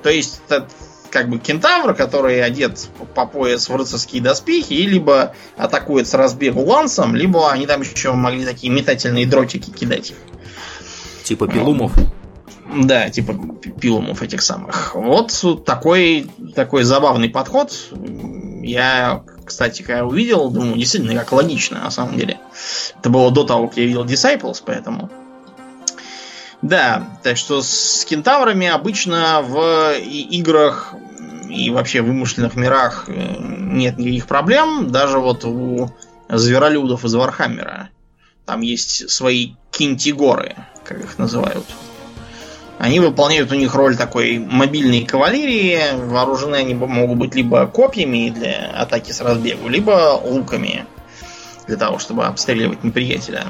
[0.03, 0.67] То есть это
[1.11, 6.63] как бы кентавр, который одет по пояс в рыцарские доспехи, и либо атакует с разбегу
[6.63, 10.13] лансом, либо они там еще могли такие метательные дротики кидать.
[11.23, 11.93] Типа пилумов.
[12.73, 13.35] Да, типа
[13.79, 14.95] пилумов этих самых.
[14.95, 15.33] Вот
[15.65, 17.73] такой, такой забавный подход.
[18.61, 22.39] Я, кстати, когда увидел, думаю, действительно, как логично, на самом деле.
[22.97, 25.09] Это было до того, как я видел Disciples, поэтому...
[26.61, 30.93] Да, так что с кентаврами обычно в играх
[31.49, 34.91] и вообще в вымышленных мирах э, нет никаких проблем.
[34.91, 35.89] Даже вот у
[36.29, 37.89] зверолюдов из Вархаммера.
[38.45, 41.65] Там есть свои кентигоры, как их называют.
[42.81, 45.79] Они выполняют у них роль такой мобильной кавалерии.
[46.07, 50.87] Вооружены они могут быть либо копьями для атаки с разбегу, либо луками
[51.67, 53.45] для того, чтобы обстреливать неприятеля.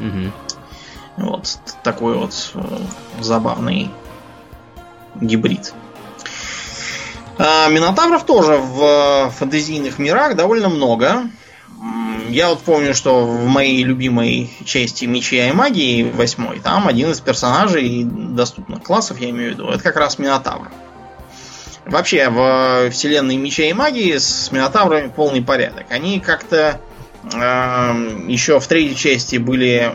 [0.00, 0.32] Мгм.
[1.18, 2.60] Вот такой вот э,
[3.20, 3.92] забавный
[5.20, 5.72] гибрид.
[7.38, 11.22] А, Минотавров тоже в э, фэнтезийных мирах довольно много.
[12.28, 17.20] Я вот помню, что в моей любимой части Меча и магии, восьмой, там один из
[17.20, 20.70] персонажей доступных классов, я имею в виду, это как раз Минотавр.
[21.84, 25.84] Вообще, в вселенной Меча и магии с Минотаврами полный порядок.
[25.90, 26.80] Они как-то
[27.32, 29.94] эм, еще в третьей части были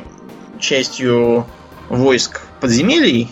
[0.59, 1.47] частью
[1.89, 3.29] войск подземелий.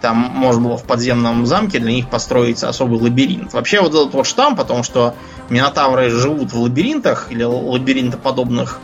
[0.00, 3.52] Там можно было в подземном замке для них построить особый лабиринт.
[3.52, 5.14] Вообще вот этот вот штамм, потому что
[5.48, 8.78] минотавры живут в лабиринтах или лабиринтоподобных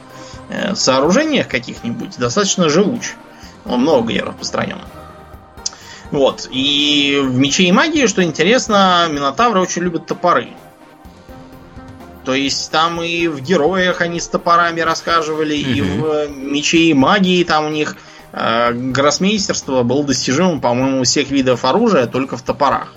[0.49, 3.13] э, сооружениях каких-нибудь, достаточно живуч.
[3.65, 4.79] Он много где распространен.
[6.11, 6.49] Вот.
[6.51, 10.49] И в мече и магии, что интересно, минотавры очень любят топоры.
[12.25, 16.01] То есть там и в героях они с топорами рассказывали, и Мгм.
[16.01, 17.97] в мече и магии там у них
[18.35, 22.95] гроссмейстерство было достижимым, по-моему, всех видов оружия только в топорах.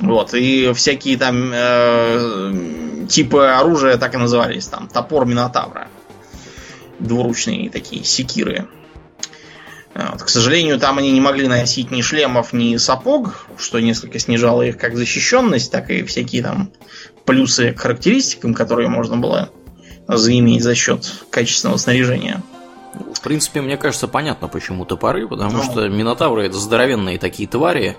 [0.00, 5.88] Вот, и всякие там э, типы оружия так и назывались, там, топор Минотавра.
[6.98, 8.68] Двуручные такие секиры.
[9.94, 10.22] Вот.
[10.22, 14.78] К сожалению, там они не могли носить ни шлемов, ни сапог, что несколько снижало их
[14.78, 16.70] как защищенность, так и всякие там
[17.24, 19.50] плюсы к характеристикам, которые можно было
[20.06, 22.42] заиметь за счет качественного снаряжения.
[23.14, 25.62] В принципе, мне кажется, понятно, почему топоры, потому Ну.
[25.64, 27.96] что минотавры это здоровенные такие твари,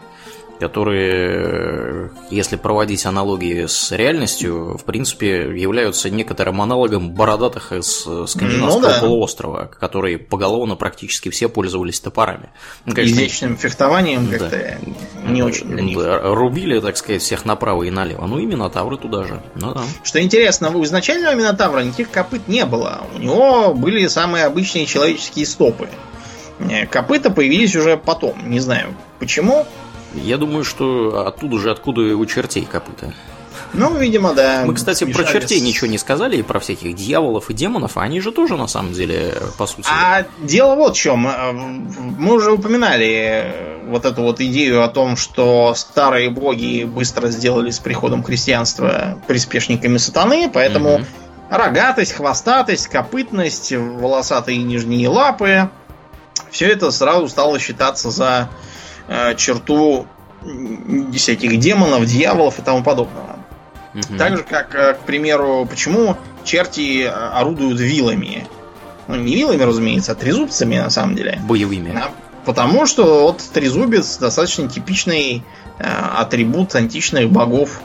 [0.60, 8.82] которые, если проводить аналогии с реальностью, в принципе, являются некоторым аналогом бородатых из э, скандинавского
[8.82, 9.00] Ну да.
[9.00, 12.50] полуострова, которые поголовно практически все пользовались топорами.
[12.86, 14.38] Ну, конечно, Изящным фехтованием Да.
[14.38, 14.78] как-то
[15.28, 15.98] не очень для них.
[15.98, 18.26] Рубили, так сказать, всех направо и налево.
[18.26, 19.42] Ну и минотавры туда же.
[19.56, 19.82] Ну да.
[20.04, 23.02] Что интересно, у изначального Минотавра никаких копыт не было.
[23.16, 25.90] У него были самые обычные человеческие стопы.
[26.60, 28.50] Э, Копыта появились уже потом.
[28.50, 29.66] Не знаю почему.
[30.14, 33.14] Я думаю, что оттуда же, откуда и у чертей копыта.
[33.74, 34.64] Ну, видимо, да.
[34.66, 38.02] Мы, кстати, про смешались чертей ничего не сказали, и про всяких дьяволов и демонов, а
[38.02, 39.88] они же тоже, на самом деле, по сути...
[39.92, 41.30] А дело вот в чем.
[42.18, 47.70] Мы уже упоминали э, вот эту вот идею о том, что старые боги быстро сделали
[47.70, 51.06] с приходом христианства приспешниками сатаны, поэтому Мгм.
[51.52, 55.70] рогатость, хвостатость, копытность, волосатые нижние лапы,
[56.50, 58.50] все это сразу стало считаться за
[59.36, 60.06] черту
[60.44, 63.38] м, всяких демонов, дьяволов и тому подобного.
[63.94, 64.18] Мгм.
[64.18, 68.48] Так же, как, э, к примеру, почему черти э, орудуют вилами.
[69.08, 71.40] Ну, не вилами, разумеется, а трезубцами, на самом деле.
[71.48, 71.92] Боевыми.
[71.92, 72.12] Да,
[72.46, 75.44] Потому что вот трезубец достаточно типичный
[75.80, 77.82] э, атрибут античных богов.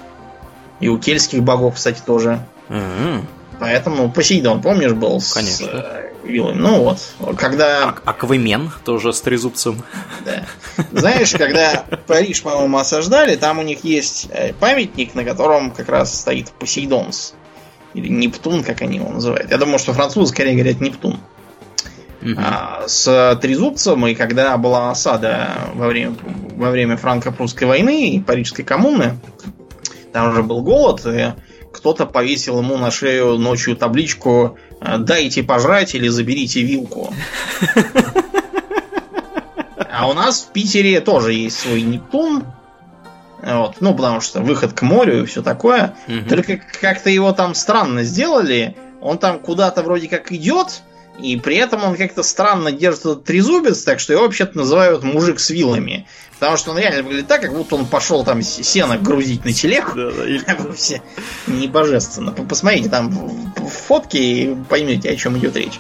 [0.81, 2.45] И у кельтских богов, кстати, тоже.
[2.69, 3.27] Мгм.
[3.59, 5.67] Поэтому Посейдон, помнишь, был с Конечно.
[5.67, 6.59] э, вилами?
[6.59, 6.99] Ну вот,
[7.37, 7.89] когда...
[7.89, 9.83] Ак- Аквамен тоже с трезубцем.
[10.25, 10.47] Да.
[10.93, 16.19] Знаешь, когда Париж, по-моему, осаждали, там у них есть э, памятник, на котором как раз
[16.19, 17.35] стоит Посейдонс.
[17.95, 19.51] Или Нептун, как они его называют.
[19.51, 21.21] Я думаю, что французы скорее говорят Нептун.
[22.21, 22.39] Мгм.
[22.39, 26.17] А, с трезубцем, и когда была осада во время,
[26.57, 29.19] во время франко-прусской войны и Парижской коммуны,
[30.15, 31.33] Там же был голод, и
[31.73, 34.57] кто-то повесил ему на шею ночью табличку
[34.99, 37.13] «Дайте пожрать или заберите вилку».
[39.97, 42.45] А у нас в Питере тоже есть свой Нептун.
[43.43, 43.77] Вот.
[43.81, 45.95] Ну, потому что выход к морю и все такое.
[46.09, 46.29] Мгм.
[46.29, 48.77] Только как-то его там странно сделали.
[49.01, 50.83] Он там куда-то вроде как идет,
[51.19, 55.39] и при этом он как-то странно держит этот трезубец, так что его вообще-то называют мужик
[55.41, 56.07] с вилами.
[56.41, 59.93] Потому что он реально выглядит так, как будто он пошел там сено грузить на телегу.
[59.95, 61.01] Да, да, или- Вообще
[61.47, 62.33] не божественно.
[62.33, 63.53] Посмотрите там
[63.87, 65.79] фотки и поймете, о чем идет речь.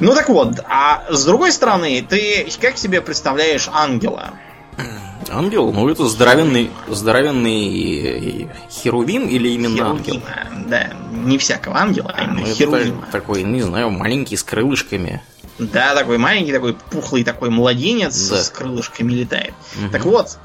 [0.00, 4.32] Ну так вот, а с другой стороны, ты как себе представляешь ангела?
[5.32, 10.14] Ангел, ну это здоровенный, здоровенный херувим или именно ангел?
[10.20, 13.06] Херувима, да, не всякого ангела, а Ну, именно это херувима.
[13.10, 15.22] такой, не знаю, маленький с крылышками.
[15.58, 18.42] Да, такой маленький, такой пухлый такой младенец Да.
[18.42, 19.54] с крылышками летает.
[19.76, 19.90] Мгм.
[19.90, 20.38] Так вот,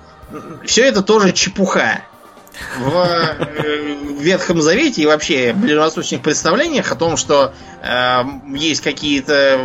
[0.66, 2.02] все это тоже чепуха.
[2.80, 8.24] В э, Ветхом Завете и вообще в ближневосточных представлениях о том, что э,
[8.56, 9.60] есть какие-то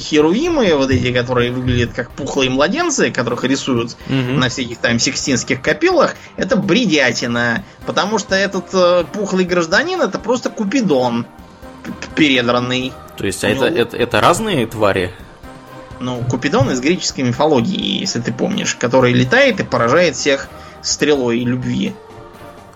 [0.00, 4.40] херувимы, вот эти, которые выглядят как пухлые младенцы, которых рисуют Мгм.
[4.40, 7.64] на всяких там сикстинских копилах, это бредятина.
[7.86, 11.26] Потому что этот э, пухлый гражданин это просто купидон
[12.14, 12.92] передранный.
[13.16, 15.12] То есть, а Ну, это, это, это разные твари?
[16.00, 20.48] Ну, Купидон из греческой мифологии, если ты помнишь, который летает и поражает всех
[20.82, 21.92] стрелой любви.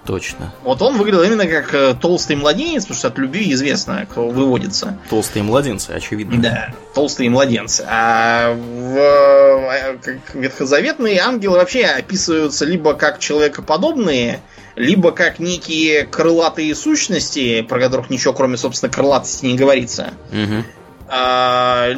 [0.07, 0.53] Точно.
[0.63, 4.99] Вот он выглядел именно как э, толстый младенец, потому что от любви известно, кто выводится.
[5.09, 6.43] Толстые младенцы, очевидно.
[6.43, 7.87] Да, толстые младенцы.
[7.89, 14.41] А в э, как ветхозаветные ангелы вообще описываются либо как человекоподобные,
[14.77, 20.13] либо как некие крылатые сущности, про которых ничего кроме, собственно, крылатости не говорится.
[20.31, 20.65] Мгм.
[21.09, 21.91] А,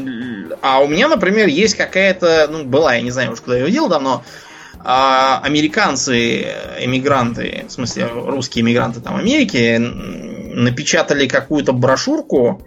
[0.62, 3.72] а у меня, например, есть какая-то, ну, была, я не знаю уж, куда я ее
[3.72, 4.22] делал давно,
[4.84, 6.46] а, американцы,
[6.80, 9.78] эмигранты, в смысле, русские эмигранты там Америки,
[10.56, 12.62] напечатали какую-то брошюрку,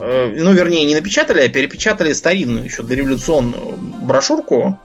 [0.00, 4.78] э, ну, вернее, не напечатали, а перепечатали старинную, еще дореволюционную брошюрку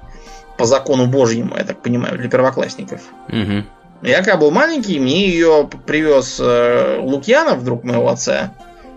[0.57, 3.01] по закону Божьему, я так понимаю, для первоклассников.
[3.29, 3.65] Мгм.
[4.01, 8.53] Я когда был маленький, мне ее привез э, Лукьянов, друг моего отца.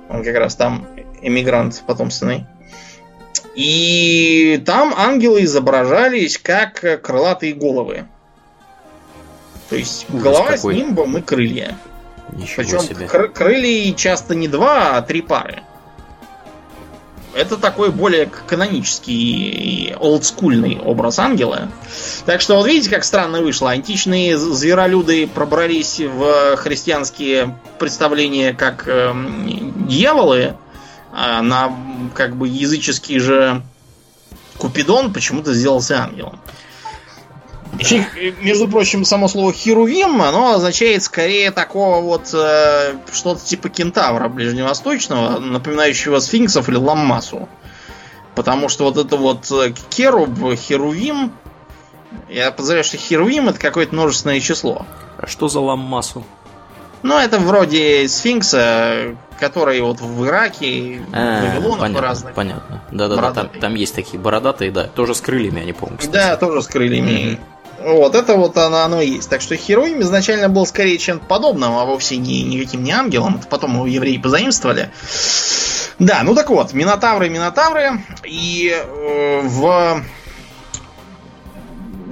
[0.08, 0.86] Он как раз там
[1.22, 2.46] эмигрант потомственный.
[3.54, 8.06] И там ангелы изображались как э, крылатые головы.
[9.70, 10.74] То есть Ужас голова какой.
[10.74, 11.78] с нимбом и крылья.
[12.32, 13.06] Ничего Причем себе.
[13.06, 15.62] кры- крылья часто не два, а три пары.
[17.34, 19.48] Это такой более канонический
[19.90, 21.68] и олдскульный образ ангела.
[22.26, 23.70] Так что вот видите, как странно вышло.
[23.72, 30.54] Античные зверолюды пробрались в христианские представления как эм, дьяволы,
[31.14, 33.62] на м, как бы языческий же
[34.58, 36.40] Купидон почему-то сделался ангелом.
[37.90, 44.28] Э, между прочим, само слово херувим, оно означает скорее такого вот э, что-то типа кентавра
[44.28, 47.48] ближневосточного, напоминающего сфинксов или ламмасу.
[48.34, 51.32] Потому что вот это вот э, керуб, херувим,
[52.28, 54.86] я подозреваю, что херувим это какое-то множественное число.
[55.18, 56.24] А что за ламмасу?
[57.02, 62.34] Ну, это вроде сфинкса, который вот в Ираке, в А, Вавилонах понятно, разных.
[62.34, 62.82] понятно.
[62.90, 63.60] Да-да-да, там, Бородатые.
[63.60, 66.14] там есть такие бородатые, да, тоже с крыльями они, по-моему, кстати.
[66.14, 67.38] Да, тоже с крыльями.
[67.82, 69.28] Вот, это вот оно, оно и есть.
[69.28, 73.36] Так что Хероим изначально был скорее чем-то подобным, а вовсе не никаким не ангелом.
[73.36, 74.90] Это потом его евреи позаимствовали.
[75.98, 78.00] Да, ну так вот, Минотавры, Минотавры.
[78.24, 80.02] И э, в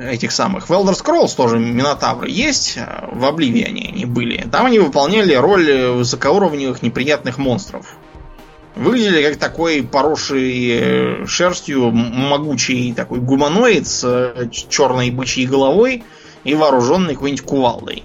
[0.00, 2.76] этих самых в Elder Scrolls тоже Минотавры есть.
[2.76, 4.46] э, В Обливиане они были.
[4.50, 7.96] Там они выполняли роль высокоуровневых неприятных монстров.
[8.74, 10.68] Выглядели как такой поросший
[11.22, 16.04] э, шерстью могучий такой гуманоид с э, черной бычьей головой
[16.44, 18.04] и вооруженный какой-нибудь кувалдой.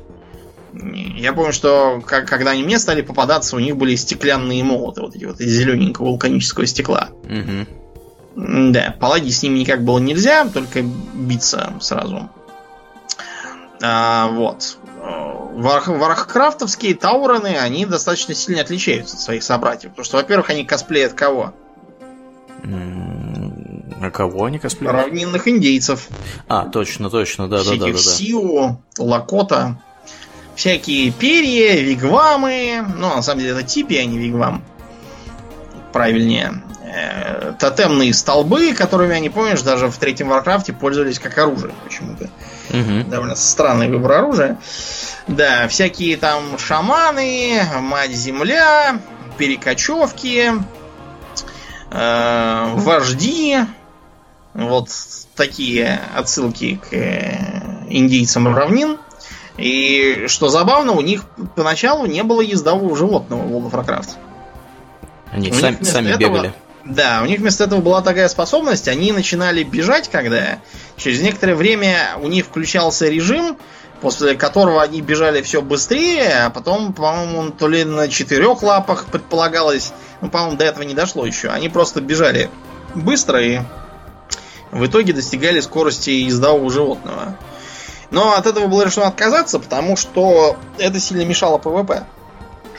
[0.73, 5.15] Я помню, что как- когда они мне стали попадаться, у них были стеклянные молоты, вот
[5.15, 7.09] эти вот из зелененького вулканического стекла.
[7.23, 7.65] Мгм.
[8.37, 12.29] Да, поладить с ними никак было нельзя, только биться сразу.
[13.81, 14.77] А, вот.
[15.01, 19.89] Э, Варх- Вархкрафтовские таурены, они достаточно сильно отличаются от своих собратьев.
[19.89, 21.53] Потому что, во-первых, они косплеят кого?
[22.63, 24.93] А кого они косплеят?
[24.93, 26.07] Равнинных индейцев.
[26.47, 27.75] А, точно, точно, да-да-да.
[27.75, 29.81] всяких Сиу, Лакота.
[30.55, 32.85] Всякие перья, вигвамы.
[32.97, 34.63] Ну, на самом деле, это типи, а не вигвам.
[35.91, 36.61] Правильнее.
[36.93, 42.29] Э, Тотемные столбы, которыми, они, помнишь, даже в третьем Варкрафте пользовались как оружие почему-то.
[42.69, 43.09] Мгм.
[43.09, 44.57] Довольно странный выбор оружия.
[45.27, 48.99] Да, всякие там шаманы, мать-земля,
[49.37, 50.53] перекочевки,
[51.91, 53.57] э, вожди.
[54.53, 54.89] Вот
[55.35, 58.97] такие отсылки к э, индейцам равнин.
[59.57, 61.25] И что забавно, у них
[61.55, 64.09] поначалу не было ездового животного в World of Warcraft.
[65.31, 66.53] Они сами, сами этого, бегали.
[66.89, 70.59] Да, у них вместо этого была такая способность, они начинали бежать, когда
[70.95, 73.57] через некоторое время у них включался режим,
[73.99, 79.91] после которого они бежали все быстрее, а потом, по-моему, то ли на четырех лапах предполагалось,
[80.21, 81.49] ну, по-моему, до этого не дошло еще.
[81.49, 82.49] Они просто бежали
[82.95, 83.59] быстро и
[84.71, 87.35] в итоге достигали скорости ездового животного.
[88.11, 92.05] Но от этого было решено отказаться, потому что это сильно мешало PvP.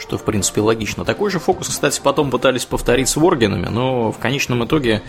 [0.01, 1.05] Что, в принципе, логично.
[1.05, 5.03] Такой же фокус, кстати, потом пытались повторить с Воргенами, но в конечном итоге,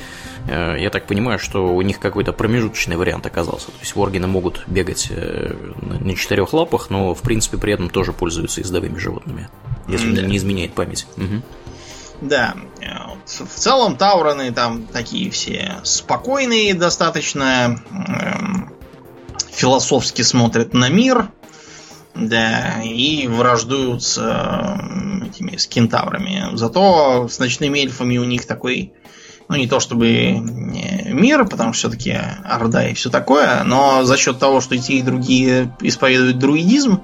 [0.47, 3.67] э, я так понимаю, что у них какой-то промежуточный вариант оказался.
[3.67, 5.53] То есть Воргены могут бегать э,
[5.99, 9.49] на четырех лапах, но, в принципе, при этом тоже пользуются ездовыми животными,
[9.87, 10.21] если да.
[10.23, 11.05] не изменяет память.
[11.17, 11.41] Угу.
[12.21, 12.55] Да,
[13.25, 18.73] в целом Таураны там такие все спокойные достаточно, эм,
[19.51, 21.29] философски смотрят на мир,
[22.16, 26.47] да, и враждуют с э, этими с кентаврами.
[26.53, 28.93] Зато с ночными эльфами у них такой,
[29.47, 34.39] ну не то чтобы мир, потому что все-таки Орда и все такое, но за счет
[34.39, 37.01] того, что и те, и другие исповедуют друидизм,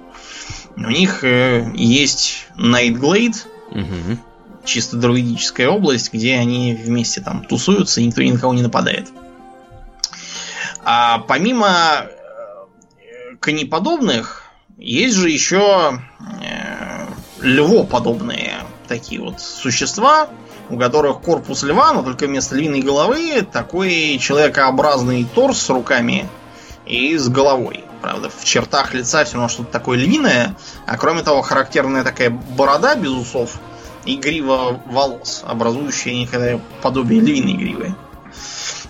[0.75, 3.37] у них э, есть Nightglade,
[3.71, 4.17] угу.
[4.65, 9.07] чисто друидическая область, где они вместе там тусуются, и никто ни на кого не нападает.
[10.83, 14.44] А помимо э, конеподобных,
[14.77, 15.99] есть же еще
[16.41, 17.07] э,
[17.41, 18.55] львоподобные
[18.87, 20.29] такие вот существа,
[20.69, 26.27] у которых корпус льва, но только вместо львиной головы такой человекообразный торс с руками
[26.85, 27.83] и с головой.
[28.01, 30.55] Правда, в чертах лица все равно что-то такое львиное,
[30.85, 33.59] а кроме того, характерная такая борода без усов
[34.05, 37.95] и грива волос, образующая некое подобие львиной гривы.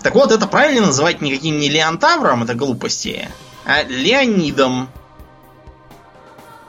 [0.02, 3.28] Так вот, это правильно называть никаким не леонтавром, это глупости,
[3.64, 4.90] а леонидом,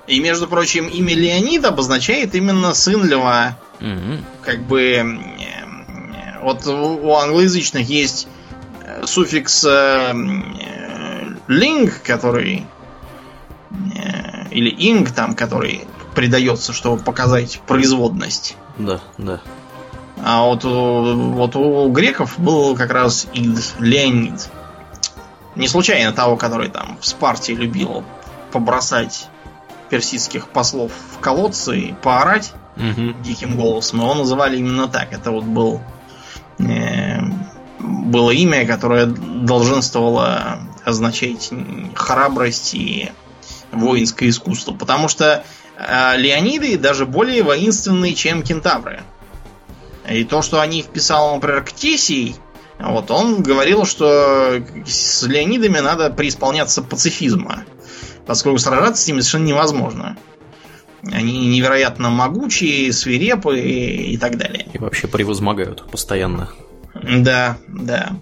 [0.07, 3.57] и, между прочим, имя Леонид обозначает именно сын льва.
[3.79, 4.23] Угу.
[4.41, 5.19] Как бы
[6.41, 8.27] вот у англоязычных есть
[8.81, 10.47] э, суффикс link,
[11.47, 12.65] э, который
[13.71, 15.81] э, или ing там, который
[16.15, 18.55] придается, чтобы показать производность.
[18.77, 19.41] Да, да.
[20.23, 24.49] А вот, вот у греков был как раз ид, Леонид.
[25.55, 28.03] Не случайно того, который там в Спарте любил
[28.51, 29.27] побросать
[29.89, 33.13] персидских послов в колодцы и поорать угу.
[33.23, 34.01] диким голосом.
[34.01, 35.13] Его называли именно так.
[35.13, 35.81] Это вот был
[36.59, 37.19] э,
[37.79, 41.51] было имя, которое долженствовало означать
[41.95, 43.11] храбрость и
[43.71, 44.73] воинское искусство.
[44.73, 45.43] Потому что
[45.77, 49.01] э, Леониды даже более воинственные, чем кентавры.
[50.09, 52.35] И то, что о них писал, например, Ктесий,
[52.79, 57.65] вот он говорил, что с Леонидами надо преисполняться пацифизма
[58.27, 60.17] поскольку сражаться с ними совершенно невозможно.
[61.03, 64.67] Они невероятно могучие, свирепые и так далее.
[64.73, 66.49] И вообще превозмогают постоянно.
[66.93, 68.17] Да, да.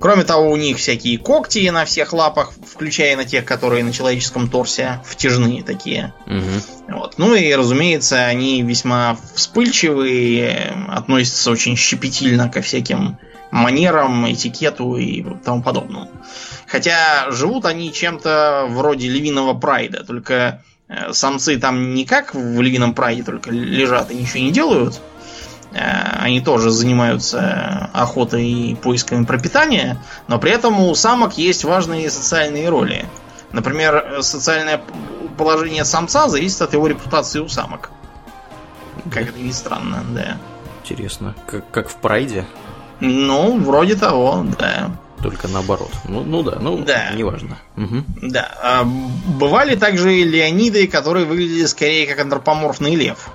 [0.00, 4.48] Кроме того, у них всякие когти на всех лапах, включая на тех, которые на человеческом
[4.48, 6.14] торсе, втяжные такие.
[6.26, 6.96] Угу.
[6.96, 7.14] Вот.
[7.18, 13.18] Ну и, разумеется, они весьма вспыльчивые, относятся очень щепетильно ко всяким
[13.50, 16.10] манерам, этикету и тому подобному.
[16.66, 22.94] Хотя живут они чем-то вроде львиного прайда, только э, самцы там не как в львином
[22.94, 25.00] прайде, только лежат и ничего не делают.
[25.72, 29.98] Э, они тоже занимаются охотой и поисками пропитания,
[30.28, 33.06] но при этом у самок есть важные социальные роли.
[33.52, 34.80] Например, социальное
[35.36, 37.90] положение самца зависит от его репутации у самок.
[39.10, 40.36] Как это ни странно, да.
[40.82, 41.34] Интересно.
[41.46, 42.46] Как, как в прайде?
[43.00, 44.90] Ну, вроде того, да.
[45.22, 45.90] Только наоборот.
[46.04, 47.10] Ну, ну да, ну да.
[47.10, 47.58] неважно.
[47.76, 48.04] Угу.
[48.22, 48.48] Да.
[48.62, 53.30] А, бывали также и леониды, которые выглядели скорее как антропоморфный лев.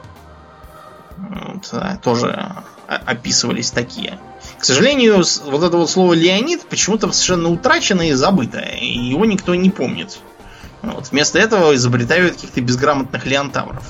[1.18, 2.55] Вот, да, тоже
[2.88, 4.20] описывались такие.
[4.59, 8.59] К сожалению, вот это вот слово Леонид почему-то совершенно утрачено и забыто.
[8.59, 10.18] И его никто не помнит.
[10.82, 11.09] Вот.
[11.11, 13.84] Вместо этого изобретают каких-то безграмотных леонтавров.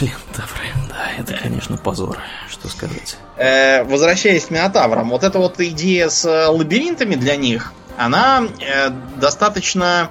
[0.00, 2.18] Леонтавры, да, это, конечно, позор,
[2.48, 3.16] что сказать.
[3.36, 8.90] Э, возвращаясь к Минотаврам, вот эта вот идея с э, лабиринтами для них, она э,
[9.16, 10.10] достаточно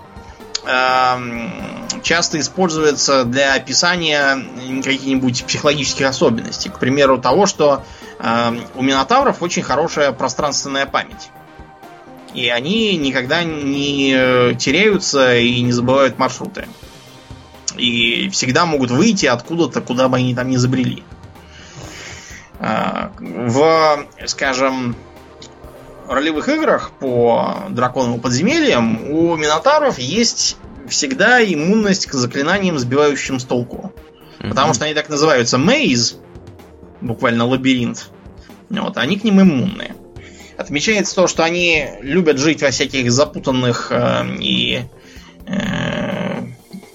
[0.65, 4.37] э, часто используется для описания
[4.83, 6.69] каких-нибудь психологических особенностей.
[6.69, 7.83] К примеру, того, что
[8.19, 11.29] э, у Минотавров очень хорошая пространственная память.
[12.33, 16.67] И они никогда не э, теряются и не забывают маршруты
[17.77, 21.03] и всегда могут выйти откуда-то, куда бы они там не забрели.
[22.59, 24.95] А, в, скажем,
[26.07, 30.57] ролевых играх по драконовым подземельям у Минотавров есть
[30.87, 33.93] всегда иммунность к заклинаниям, сбивающим с толку.
[34.39, 36.17] Потому что они так называются мейз,
[37.01, 38.09] буквально лабиринт.
[38.69, 39.95] Вот, они к ним иммунны.
[40.57, 44.83] Отмечается то, что они любят жить во всяких запутанных э, и
[45.45, 46.43] э,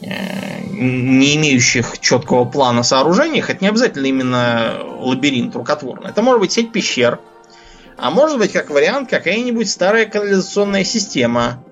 [0.02, 0.37] э,
[0.78, 3.50] не имеющих четкого плана сооружениях.
[3.50, 6.10] Это не обязательно именно лабиринт рукотворный.
[6.10, 7.18] Это может быть сеть пещер.
[7.96, 11.64] А может быть, как вариант, какая-нибудь старая канализационная система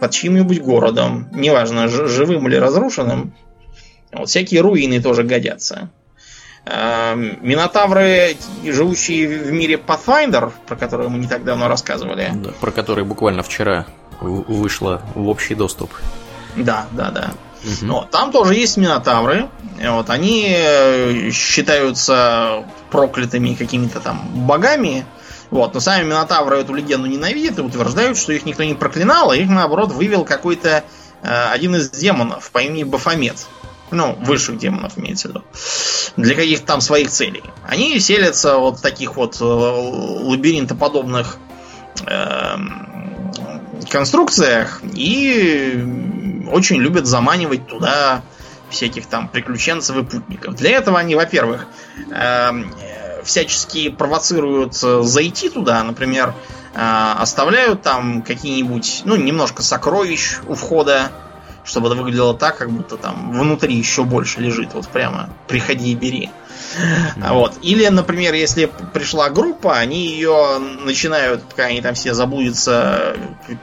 [0.00, 1.28] под чьим-нибудь городом.
[1.32, 3.32] Неважно, живым или разрушенным.
[4.12, 5.90] Вот всякие руины тоже годятся.
[6.64, 12.30] Эм, Минотавры, живущие в мире Pathfinder, про который мы не так давно рассказывали.
[12.34, 13.86] Да, про который буквально вчера
[14.20, 15.90] вышло в общий доступ.
[16.56, 17.32] Да, да, да.
[17.82, 19.48] Но там тоже есть минотавры.
[19.80, 25.06] Вот, они э, считаются проклятыми какими-то там богами.
[25.50, 29.36] Вот, но сами минотавры эту легенду ненавидят и утверждают, что их никто не проклинал, а
[29.36, 30.84] их наоборот вывел какой-то
[31.22, 33.46] э, один из демонов по имени Бафомет.
[33.90, 35.44] Ну, высших демонов имеется в виду.
[36.16, 37.42] Для каких-то там своих целей.
[37.68, 41.36] Они селятся вот в таких вот э, лабиринтоподобных
[42.06, 42.56] э,
[43.90, 45.84] конструкциях и
[46.50, 48.22] очень любят заманивать туда
[48.70, 50.54] всяких там приключенцев и путников.
[50.56, 51.66] Для этого они, во-первых,
[52.10, 52.50] э,
[53.22, 56.34] всячески провоцируют зайти туда, например,
[56.74, 61.12] э, оставляют там какие-нибудь, ну, немножко сокровищ у входа,
[61.64, 64.74] чтобы это выглядело так, как будто там внутри еще больше лежит.
[64.74, 66.30] Вот прямо приходи и бери.
[66.72, 67.32] Mm-hmm.
[67.34, 67.54] Вот.
[67.62, 73.16] Или, например, если пришла группа, они ее начинают, пока они там все заблудятся,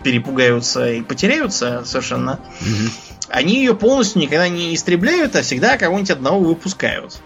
[0.04, 2.92] перепугаются и потеряются совершенно, mm-hmm.
[3.30, 7.20] они ее полностью никогда не истребляют, а всегда кого-нибудь одного выпускают.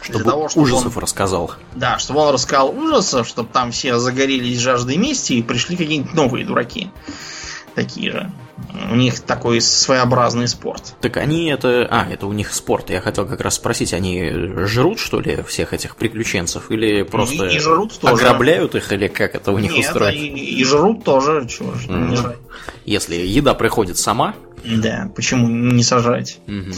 [0.00, 1.54] Чтобы Для того, чтобы ужасов он, рассказал.
[1.74, 6.46] Да, чтобы он рассказал ужасов, чтобы там все загорелись жаждой мести и пришли какие-нибудь новые
[6.46, 6.90] дураки.
[7.74, 8.32] Такие же.
[8.90, 10.94] У них такой своеобразный спорт.
[11.00, 11.86] Так они это...
[11.90, 12.90] А, это у них спорт.
[12.90, 14.30] Я хотел как раз спросить, они
[14.66, 16.70] жрут, что ли, всех этих приключенцев?
[16.70, 18.14] Или просто и, и жрут тоже.
[18.14, 20.16] ограбляют их, или как это у них Нет, устроено?
[20.16, 22.08] И, и жрут тоже, чего же mm.
[22.10, 22.38] не жрать.
[22.84, 24.34] Если еда приходит сама...
[24.64, 26.38] Да, почему не сажать?
[26.48, 26.72] Угу.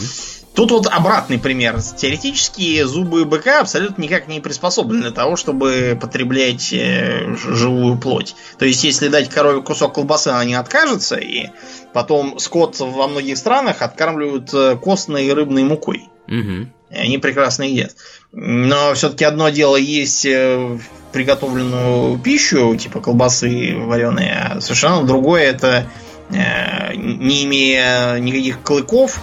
[0.53, 1.81] Тут вот обратный пример.
[1.81, 8.35] Теоретически зубы быка абсолютно никак не приспособлены для того, чтобы потреблять э, живую плоть.
[8.57, 11.47] То есть, если дать корове кусок колбасы, она не откажется, и
[11.93, 16.09] потом скот во многих странах откармливают э, костной и рыбной мукой.
[16.27, 16.67] Угу.
[16.89, 17.95] И они прекрасно едят.
[18.33, 20.77] Но все-таки одно дело есть э,
[21.13, 25.87] приготовленную пищу, типа колбасы вареные, а совершенно другое это
[26.29, 29.19] не имея никаких клыков,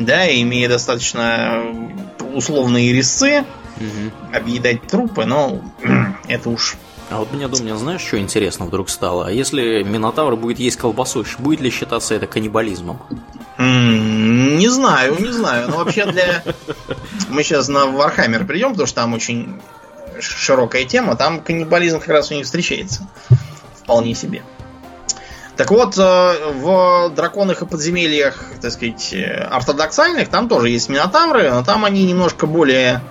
[0.00, 1.62] да, имея достаточно
[2.34, 3.44] условные резцы,
[3.76, 4.34] угу.
[4.34, 5.60] объедать трупы, но
[6.28, 6.76] это уж
[7.10, 9.26] а вот мне думаю, знаешь, что интересно вдруг стало?
[9.26, 13.02] А если Минотавр будет есть колбасу, будет ли считаться это каннибализмом?
[13.58, 15.70] Не знаю, не знаю.
[15.70, 16.44] Но вообще для...
[17.28, 19.60] Мы сейчас на Вархаммер придем, потому что там очень
[20.20, 21.16] широкая тема.
[21.16, 23.08] Там каннибализм как раз у них встречается.
[23.74, 24.44] Вполне себе.
[25.60, 31.50] Так вот, э, в драконах и подземельях, так сказать, э, ортодоксальных, там тоже есть минотавры,
[31.50, 33.02] но там они немножко более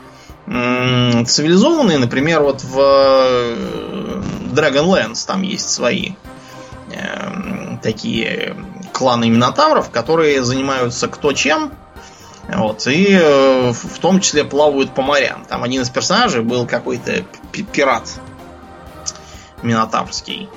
[0.48, 2.00] цивилизованные.
[2.00, 4.22] Например, вот в э,
[4.52, 6.14] Dragonlance там есть свои
[7.84, 8.56] такие
[8.94, 11.72] кланы минотавров, которые занимаются кто чем.
[12.48, 15.46] Вот, и в том числе плавают по морям.
[15.48, 17.24] Там один из персонажей был какой-то
[17.72, 18.10] пират
[19.62, 20.50] минотаврский.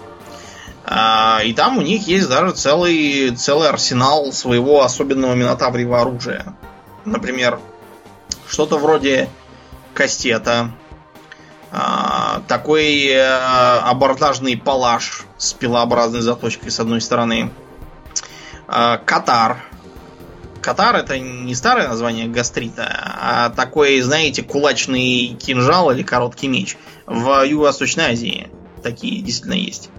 [0.84, 6.54] А, и там у них есть даже целый, целый арсенал своего особенного минотаврьего оружия.
[7.04, 7.60] Например,
[8.48, 9.28] что-то вроде
[9.94, 10.72] кастета,
[11.70, 17.50] а, такой э, абордажный палаш с пилообразной заточкой с одной стороны,
[18.66, 19.64] а, катар.
[20.60, 22.86] Катар это не старое название гастрита,
[23.20, 26.76] а такой, знаете, кулачный кинжал или короткий меч.
[27.06, 28.48] В Юго-Восточной Азии
[28.82, 29.90] такие действительно есть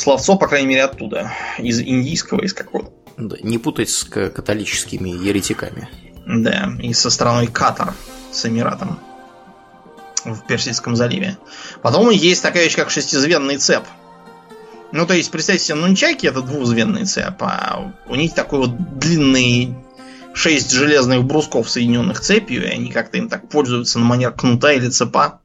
[0.00, 2.92] словцо, по крайней мере, оттуда, из индийского, из какого-то.
[3.16, 5.88] Да, не путать с католическими еретиками.
[6.26, 7.94] Да, и со страной Катар,
[8.30, 9.00] с Эмиратом
[10.24, 11.38] в Персидском заливе.
[11.82, 13.84] Потом есть такая вещь, как шестизвенный цеп.
[14.92, 19.74] Ну, то есть, представьте себе, нунчаки это двузвенный цеп, а у них такой вот длинный
[20.32, 24.88] шесть железных брусков, соединенных цепью, и они как-то им так пользуются на манер кнута или
[24.88, 25.40] цепа.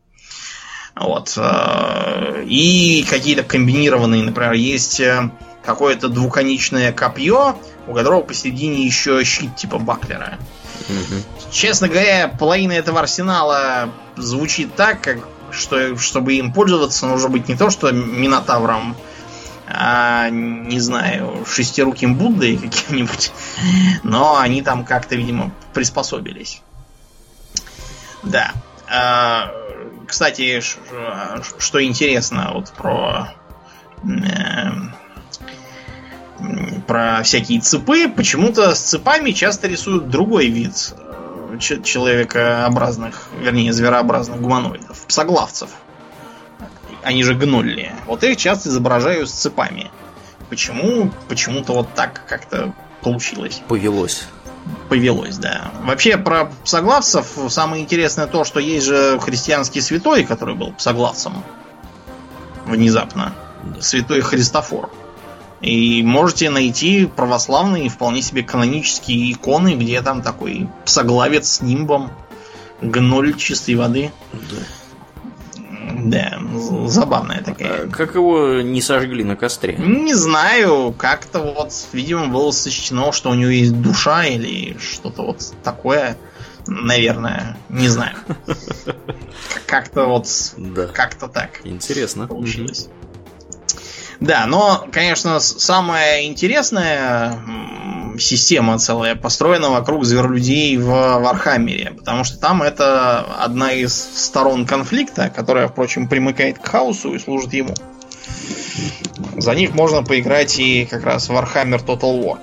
[0.95, 1.33] Вот.
[1.37, 5.31] Э, и какие-то комбинированные, например, есть э,
[5.63, 7.55] какое-то двухконечное копье,
[7.87, 10.37] у которого посередине еще щит типа баклера.
[10.89, 11.51] Угу.
[11.51, 15.17] Честно говоря, половина этого арсенала звучит так, как
[15.51, 18.95] что, чтобы им пользоваться, нужно быть не то, что минотавром
[19.65, 23.31] а, не знаю, шестируким Буддой каким-нибудь.
[24.03, 26.61] Но они там как-то, видимо, приспособились.
[28.23, 28.53] Да.
[30.07, 33.33] Кстати, что интересно вот про
[34.03, 34.71] э,
[36.87, 45.05] про всякие цепы, почему-то с цепами часто рисуют другой вид э, человекообразных, вернее, зверообразных гуманоидов,
[45.05, 45.69] псоглавцев.
[47.03, 47.91] Они же гнули.
[48.05, 49.91] Вот их часто изображают с цепами.
[50.49, 51.11] Почему?
[51.27, 53.61] Почему-то вот так как-то получилось.
[53.67, 54.27] Повелось.
[54.89, 55.71] Повелось, да.
[55.83, 61.43] Вообще, про псоглавцев самое интересное то, что есть же христианский святой, который был псоглавцем.
[62.65, 63.33] Внезапно.
[63.79, 64.89] Святой Христофор.
[65.61, 72.11] И можете найти православные вполне себе канонические иконы, где там такой псоглавец с нимбом,
[72.81, 74.11] гноль чистой воды.
[74.33, 74.57] Да.
[75.93, 76.39] Да,
[76.87, 77.85] забавная такая.
[77.85, 79.75] А как его не сожгли на костре?
[79.77, 85.53] Не знаю, как-то вот, видимо, было сочтено, что у него есть душа или что-то вот
[85.63, 86.17] такое.
[86.65, 88.15] Наверное, не знаю.
[89.67, 90.27] Как-то вот,
[90.57, 90.87] да.
[90.87, 91.61] как-то так.
[91.65, 92.27] Интересно.
[92.27, 92.87] Получилось.
[94.19, 97.39] Да, но, конечно, самая интересная
[98.19, 105.31] система целая построена вокруг зверолюдей в Вархаммере, потому что там это одна из сторон конфликта,
[105.35, 107.73] которая, впрочем, примыкает к хаосу и служит ему.
[109.37, 112.39] За них можно поиграть и как раз Warhammer Total War.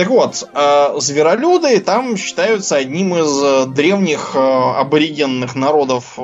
[0.00, 6.18] Так вот, э, зверолюды там считаются одним из э, древних э, аборигенных народов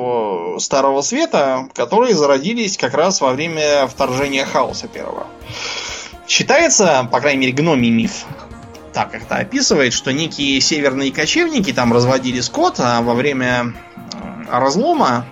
[0.57, 5.27] Старого Света, которые зародились как раз во время вторжения хаоса первого.
[6.27, 8.25] Считается, по крайней мере, гномий миф,
[8.93, 13.75] так как это описывает, что некие северные кочевники там разводили скот, а во время
[14.49, 15.27] разлома,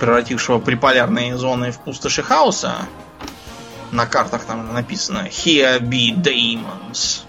[0.00, 2.74] превратившего приполярные зоны в пустоши хаоса,
[3.92, 7.22] на картах там написано «Here be demons»,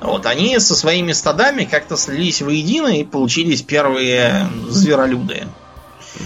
[0.00, 5.46] вот, они со своими стадами как-то слились воедино и получились первые зверолюды.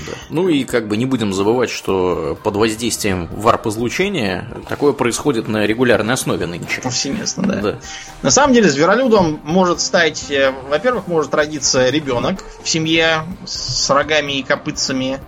[0.07, 0.13] Да.
[0.29, 6.15] Ну и как бы не будем забывать, что под воздействием варп-излучения такое происходит на регулярной
[6.15, 6.81] основе нынче.
[6.81, 7.57] Повсеместно, да.
[7.57, 7.79] да.
[8.23, 14.39] На самом деле зверолюдом может стать, э, во-первых, может родиться ребенок в семье с рогами
[14.39, 15.19] и копытцами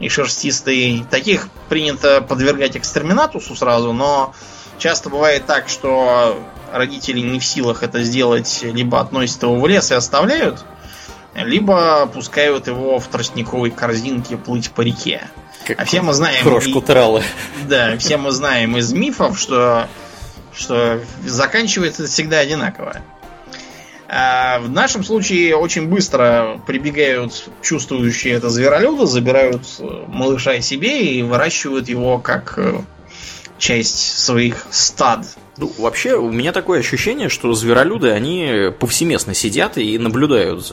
[0.00, 1.04] и шерстистой.
[1.10, 4.34] Таких принято подвергать экстерминатусу сразу, но
[4.78, 6.36] часто бывает так, что
[6.72, 10.64] родители не в силах это сделать, либо относят его в лес и оставляют,
[11.34, 15.22] либо пускают его в тростниковой корзинке плыть по реке.
[15.66, 16.42] Как а все мы знаем...
[16.42, 17.22] Крошку тралы.
[17.68, 19.88] Да, все мы знаем из мифов, что,
[20.52, 23.02] что заканчивается всегда одинаково.
[24.12, 29.62] А в нашем случае очень быстро прибегают чувствующие это зверолюды, забирают
[30.08, 32.80] малыша себе и выращивают его как э,
[33.60, 35.26] часть своих стад.
[35.58, 40.72] Ну, вообще, у меня такое ощущение, что зверолюды, они повсеместно сидят и наблюдают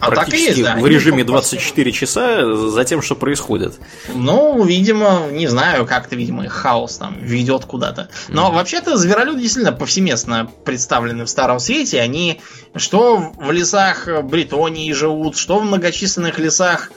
[0.00, 0.76] а практически есть, да.
[0.76, 3.80] в режиме 24 часа за тем, что происходит.
[4.14, 8.10] Ну, видимо, не знаю, как-то, видимо, их хаос там ведет куда-то.
[8.28, 8.54] Но mm-hmm.
[8.54, 12.00] вообще-то зверолюды действительно повсеместно представлены в Старом Свете.
[12.00, 12.42] Они
[12.76, 16.92] что в лесах Бретонии живут, что в многочисленных лесах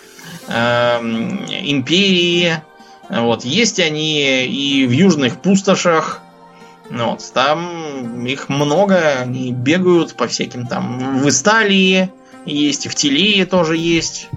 [0.48, 1.00] э,
[1.64, 2.62] Империи.
[3.12, 6.22] Вот, есть они и в южных пустошах,
[6.90, 12.10] ну вот, там их много, они бегают по всяким там в Исталии
[12.46, 14.30] есть, в Телее тоже есть.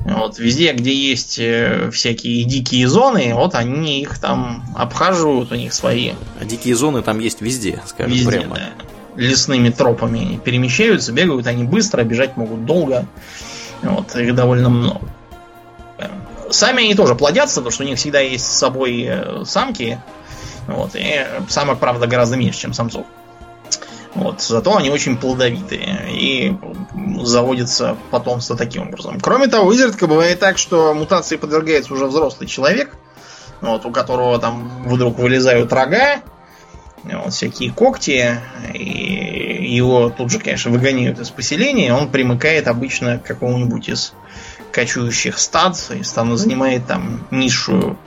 [0.00, 5.74] Вот, везде, где есть э, всякие дикие зоны, вот они их там обхаживают, у них
[5.74, 6.12] свои.
[6.40, 8.54] А дикие зоны там есть везде, скажем везде, прямо.
[8.54, 8.70] Да.
[9.16, 13.06] Лесными тропами они перемещаются, бегают они быстро, бежать могут долго.
[13.82, 15.00] Вот, их довольно много.
[16.50, 20.00] Сами они тоже плодятся, потому что у них всегда есть с собой э, самки,
[20.66, 23.06] вот, и самок, правда, гораздо меньше, чем самцов.
[24.14, 26.56] Вот, зато они очень плодовитые и
[27.22, 29.20] заводится потомство таким образом.
[29.20, 32.96] Кроме того, изредка бывает так, что мутации подвергается уже взрослый человек,
[33.60, 36.22] вот, у которого там вдруг вылезают рога,
[37.04, 38.40] вот, всякие когти,
[38.74, 44.14] и его тут же, конечно, выгоняют из поселения, он примыкает обычно к какому-нибудь из
[44.78, 45.76] кочующих стад,
[46.14, 47.98] там занимает там низшую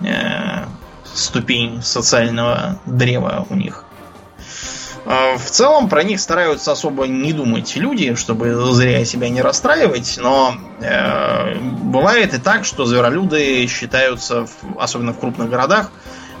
[0.00, 0.64] э,
[1.12, 3.84] ступень социального древа у них.
[5.04, 10.18] А, в целом про них стараются особо не думать люди, чтобы зря себя не расстраивать,
[10.22, 14.46] но э, бывает и так, что зверолюды считаются,
[14.78, 15.90] особенно в крупных городах,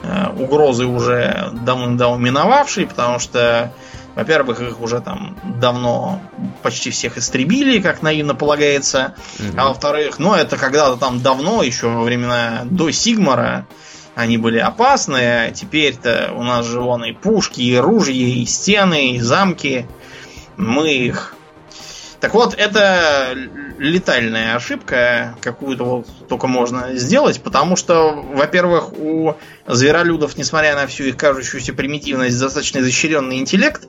[0.02, 3.74] э, угрозы уже давно-давно миновавшие, потому что,
[4.14, 6.20] во-первых, их уже там давно
[6.62, 9.54] почти всех истребили, как наивно полагается, mm-hmm.
[9.56, 13.66] а во-вторых, ну это когда-то там давно, еще во времена до Сигмара,
[14.14, 19.12] они были опасны, а теперь-то у нас же вон и пушки, и ружья, и стены,
[19.12, 19.86] и замки.
[20.56, 21.34] Мы их...
[22.20, 23.34] Так вот, это
[23.78, 31.04] летальная ошибка, какую-то вот только можно сделать, потому что, во-первых, у зверолюдов, несмотря на всю
[31.04, 33.88] их кажущуюся примитивность, достаточно изощренный интеллект,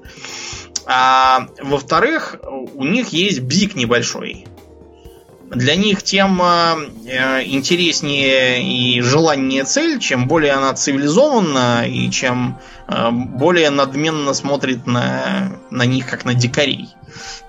[0.85, 2.37] а во-вторых,
[2.73, 4.45] у них есть бзик небольшой.
[5.49, 12.57] Для них тем э, интереснее и желаннее цель, чем более она цивилизована и чем
[13.11, 16.89] более надменно смотрит на, на них, как на дикарей.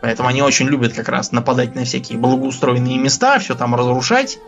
[0.01, 4.39] Поэтому они очень любят как раз нападать на всякие благоустроенные места, все там разрушать,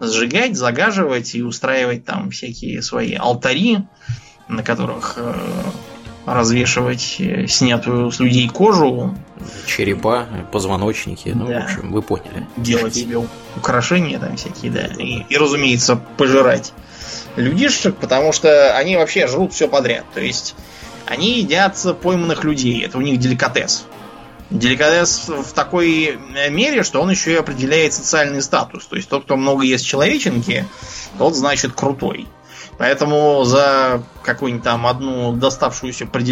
[0.00, 3.84] сжигать, загаживать и устраивать там всякие свои алтари,
[4.48, 5.34] на которых э,
[6.26, 9.14] развешивать э, снятую с людей кожу.
[9.66, 11.60] Черепа, позвоночники, ну, да.
[11.60, 12.46] в общем, вы поняли.
[12.56, 13.26] Делать себе
[13.56, 14.86] украшения там всякие, да.
[14.86, 16.72] И, и, разумеется, пожирать
[17.36, 20.04] людишек, потому что они вообще жрут все подряд.
[20.14, 20.54] То есть
[21.06, 23.86] они едят пойманных людей, это у них деликатес.
[24.50, 26.18] Деликатес в такой
[26.50, 28.86] мере, что он еще и определяет социальный статус.
[28.86, 30.66] То есть тот, кто много ест человеченки,
[31.18, 32.28] тот значит крутой.
[32.78, 36.22] Поэтому за какую-нибудь там одну доставшуюся при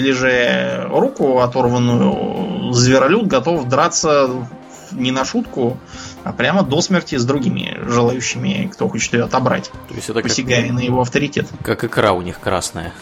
[0.89, 4.49] руку оторванную зверолюд готов драться
[4.93, 5.79] не на шутку,
[6.25, 9.71] а прямо до смерти с другими желающими, кто хочет ее отобрать.
[9.89, 11.49] То есть это посягая как, на его авторитет.
[11.63, 12.93] Как икра у них красная.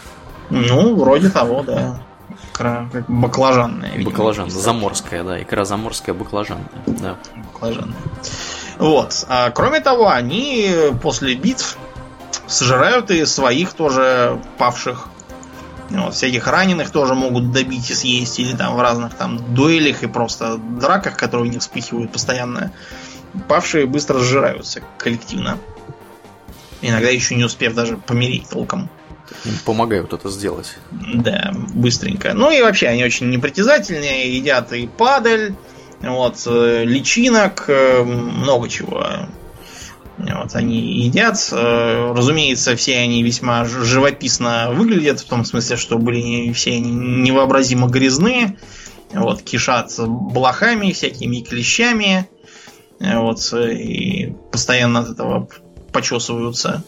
[0.50, 2.00] Ну, вроде того, да.
[2.52, 3.92] Икра как баклажанная.
[3.92, 5.42] Видимо, баклажан, заморская, да.
[5.42, 6.68] Икра заморская, баклажанная.
[6.86, 7.16] Да.
[7.52, 7.96] Баклажанная.
[8.78, 9.24] Вот.
[9.28, 10.70] А, кроме того, они
[11.02, 11.76] после битв
[12.46, 15.08] сожирают и своих тоже павших.
[15.90, 20.06] Вот, всяких раненых тоже могут добить и съесть, или там в разных там дуэлях и
[20.06, 22.72] просто драках, которые у них вспыхивают постоянно.
[23.48, 25.58] Павшие быстро сжираются коллективно.
[26.82, 28.90] Иногда еще не успев даже помереть толком.
[29.44, 30.78] Им помогают это сделать.
[30.90, 32.34] Да, быстренько.
[32.34, 35.54] Ну и вообще они очень непритязательные, едят и падаль,
[36.00, 39.06] вот, э, личинок, э, много чего.
[40.18, 41.48] Вот, они едят.
[41.52, 47.88] Э, разумеется, все они весьма живописно выглядят, в том смысле, что были все они невообразимо
[47.88, 48.58] грязные.
[49.12, 52.28] Вот, кишат блохами, всякими клещами.
[53.00, 55.48] Вот, и постоянно от этого
[55.92, 56.82] почесываются.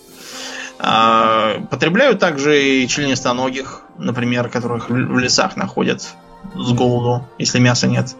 [0.82, 6.14] А, потребляют также и членистоногих, например, которых в лесах находят
[6.54, 8.16] с голоду, если мяса нет.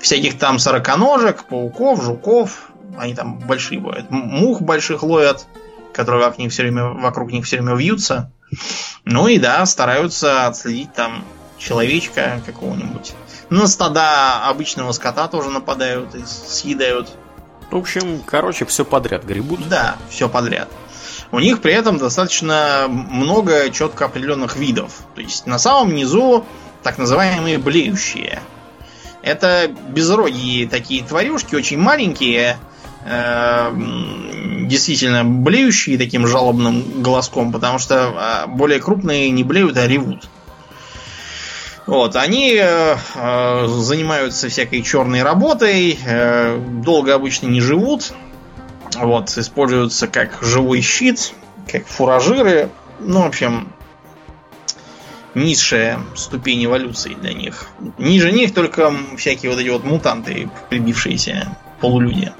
[0.00, 4.10] Всяких там сороконожек, пауков, жуков, они там большие бывают.
[4.10, 5.46] Мух больших ловят,
[5.92, 8.30] которые вокруг них все время, вокруг них все время вьются.
[9.04, 11.24] Ну и да, стараются отследить там
[11.58, 13.12] человечка какого-нибудь.
[13.50, 17.08] На стада обычного скота тоже нападают и съедают.
[17.70, 19.68] В общем, короче, все подряд гребут.
[19.68, 20.68] Да, все подряд.
[21.30, 25.00] У них при этом достаточно много четко определенных видов.
[25.14, 26.46] То есть на самом низу
[26.82, 28.40] так называемые блеющие.
[29.20, 32.56] Это безрогие такие тварюшки, очень маленькие,
[34.68, 40.28] действительно блеющие таким жалобным голоском, потому что а, более крупные не блеют, а ревут.
[41.86, 48.12] Вот, они э, э, занимаются всякой черной работой, э, долго обычно не живут,
[48.94, 51.32] вот, используются как живой щит,
[51.66, 52.68] как фуражиры,
[53.00, 53.72] ну, в общем,
[55.34, 57.68] низшая ступень эволюции для них.
[57.96, 62.32] Ниже них только всякие вот эти вот мутанты, прибившиеся полулюди.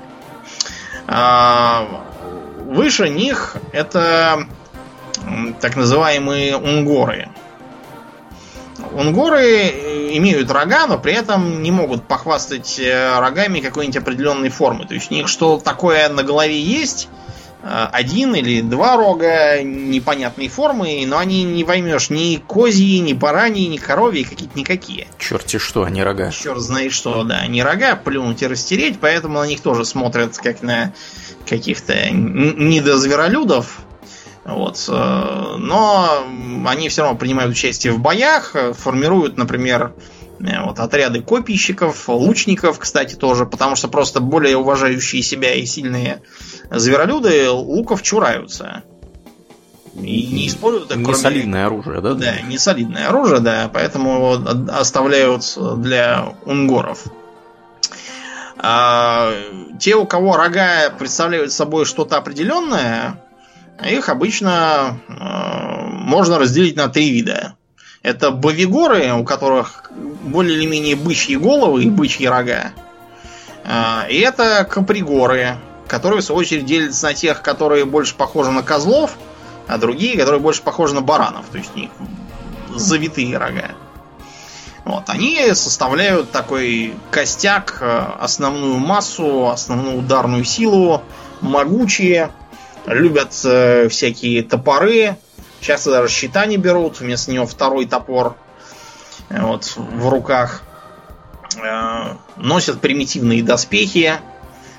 [1.08, 4.46] Выше них это
[5.60, 7.28] так называемые унгоры.
[8.92, 14.86] Унгоры э, имеют рога, но при этом не могут похвастать э, рогами какой-нибудь определенной формы.
[14.86, 17.08] То есть у них что такое на голове есть,
[17.62, 23.78] один или два рога непонятной формы, но они не поймешь ни козьи, ни бараньи, ни
[23.78, 25.08] коровьи, какие-то никакие.
[25.18, 26.30] Черти что, они рога.
[26.30, 30.62] Черт знает что, да, они рога, плюнуть и растереть, поэтому на них тоже смотрят как
[30.62, 30.92] на
[31.48, 33.80] каких-то недозверолюдов.
[34.44, 34.82] Вот.
[34.88, 36.24] Э, но
[36.64, 43.14] они все равно принимают участие в боях, формируют, например, э, вот, отряды копийщиков, лучников, кстати,
[43.14, 46.22] тоже, потому что просто более уважающие себя и сильные
[46.70, 48.82] зверолюды луков чураются.
[49.94, 51.18] И не используют Не кроме...
[51.18, 52.14] солидное оружие, да?
[52.14, 55.42] Да, не солидное оружие, да, поэтому его оставляют
[55.78, 57.04] для унгоров.
[58.58, 59.32] А,
[59.78, 63.22] те, у кого рога представляют собой что-то определенное,
[63.84, 65.12] их обычно э,
[65.86, 67.54] можно разделить на три вида.
[68.02, 69.90] Это бовигоры, у которых
[70.22, 72.72] более или менее бычьи головы и бычьи рога.
[73.64, 78.62] Э, и это капригоры, которые, в свою очередь, делятся на тех, которые больше похожи на
[78.62, 79.16] козлов,
[79.66, 81.90] а другие, которые больше похожи на баранов, то есть у них
[82.74, 83.70] завитые рога.
[84.84, 91.02] Вот, они составляют такой костяк, э, основную массу, основную ударную силу,
[91.40, 92.30] могучие,
[92.86, 95.16] любят э, всякие топоры,
[95.60, 98.36] часто даже щита не берут, вместо него второй топор
[99.28, 100.62] э, вот, в руках.
[101.62, 104.14] Э, носят примитивные доспехи,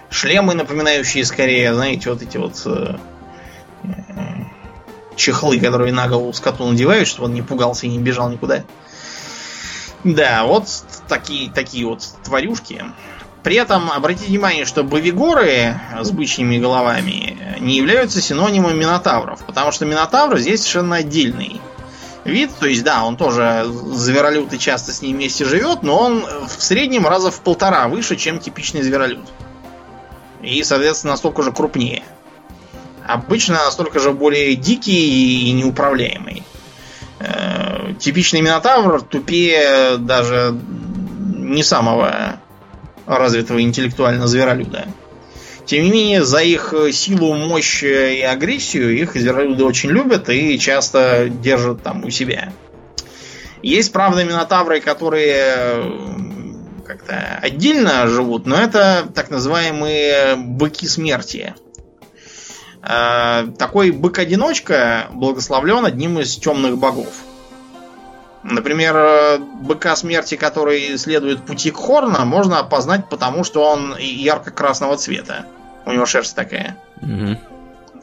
[0.10, 2.96] шлемы, напоминающие скорее, знаете, вот эти вот э,
[5.16, 8.64] чехлы, которые на голову скоту надевают, чтобы он не пугался и не бежал никуда.
[10.04, 10.68] Да, вот
[11.08, 12.86] такие, такие вот тварюшки.
[13.44, 19.86] При этом обратите внимание, что бовигоры с бычьими головами не являются синонимом минотавров, потому что
[19.86, 21.62] минотавр здесь совершенно отдельный
[22.26, 22.52] вид.
[22.60, 26.62] То есть, да, он тоже зверолюд и часто с ним вместе живет, но он в
[26.62, 29.26] среднем раза в полтора выше, чем типичный зверолюд.
[30.42, 32.04] И, соответственно, настолько же крупнее.
[33.08, 36.44] Обычно настолько же более дикий и неуправляемый.
[37.20, 40.56] Э, типичный минотавр тупее даже
[41.36, 42.40] не самого
[43.18, 44.86] развитого интеллектуально зверолюда.
[45.66, 51.30] Тем не менее, за их силу, мощь и агрессию их зверолюды очень любят и часто
[51.30, 52.54] держат там у себя.
[53.62, 55.84] Есть, правда, минотавры, которые
[56.86, 61.54] как-то отдельно живут, но это так называемые быки смерти.
[62.82, 67.14] Э, такой бык-одиночка благословлен одним из темных богов.
[68.44, 75.46] Например, э, быка смерти, который следует пути Хорна, можно опознать потому, что он ярко-красного цвета.
[75.86, 76.78] У него шерсть такая.
[77.02, 77.38] Угу.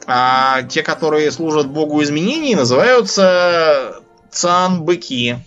[0.05, 5.37] А те, которые служат богу изменений, называются цан-быки.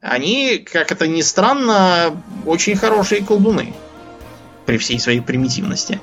[0.00, 3.74] Они, как это ни странно, очень хорошие колдуны.
[4.64, 6.00] При всей своей примитивности.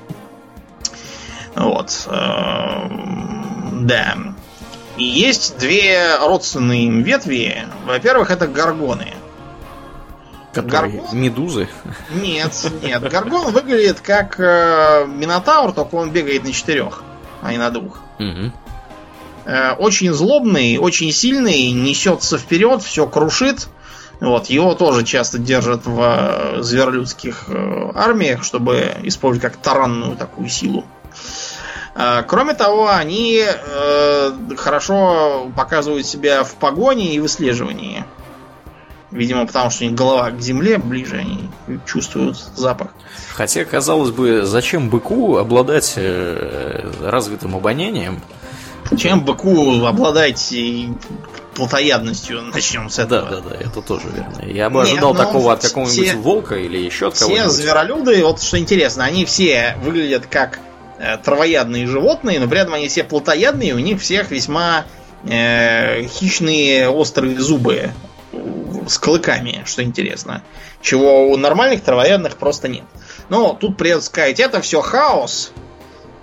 [1.54, 2.06] Вот.
[2.10, 4.16] Эм, да.
[4.96, 7.64] И есть две родственные им ветви.
[7.84, 9.14] Во-первых, это горгоны.
[10.52, 11.18] Которые Гаргон...
[11.18, 11.68] медузы?
[12.14, 13.02] Нет, нет.
[13.02, 17.02] Гаргон выглядит как э, Минотавр, только он бегает на четырех,
[17.42, 18.00] а не на двух.
[18.18, 18.52] Угу.
[19.44, 23.68] Э, очень злобный, очень сильный, несется вперед, все крушит.
[24.18, 30.48] Вот, его тоже часто держат в э, зверолюдских э, армиях, чтобы использовать как таранную такую
[30.48, 30.86] силу.
[31.98, 38.04] А, кроме того, они э, хорошо показывают себя в погоне и выслеживании.
[39.10, 41.48] Видимо, потому что у них голова к земле ближе, они
[41.86, 42.88] чувствуют запах.
[43.32, 48.20] Хотя, казалось бы, зачем быку обладать э, развитым обонянием?
[48.98, 50.54] Чем быку обладать
[51.54, 53.22] плотоядностью, начнем с этого.
[53.22, 54.44] Да, да, да, это тоже верно.
[54.44, 57.50] Я бы ожидал Нет, ну, такого от какого-нибудь волка или еще от кого-нибудь.
[57.50, 60.65] Все зверолюды, вот что интересно, они все выглядят как Э,
[61.22, 64.86] травоядные животные, но при этом они все плотоядные, у них всех весьма
[65.24, 67.90] э, хищные острые зубы
[68.88, 70.42] с клыками, что интересно.
[70.80, 72.84] Чего у нормальных травоядных просто нет.
[73.28, 75.52] Но тут придется сказать, это все хаос.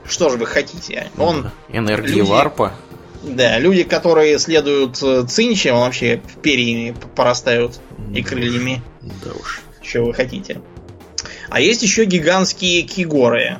[0.05, 1.07] Что же вы хотите?
[1.17, 1.51] Он...
[1.69, 2.73] Энергия люди, варпа.
[3.23, 7.79] Да, люди, которые следуют э, цинче, он вообще перьями порастают
[8.13, 8.81] и крыльями.
[9.01, 9.61] Да уж.
[9.81, 10.61] Что вы хотите?
[11.49, 13.59] А есть еще гигантские кигоры.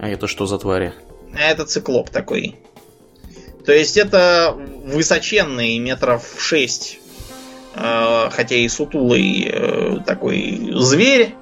[0.00, 0.94] А это что за твари?
[1.38, 2.56] Это циклоп такой.
[3.66, 6.98] То есть это высоченный метров 6,
[7.74, 11.34] э, хотя и сутулый э, такой зверь.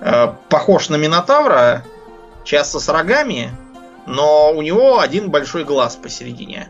[0.00, 1.84] Э, похож на Минотавра,
[2.44, 3.50] часто с рогами,
[4.06, 6.68] но у него один большой глаз посередине.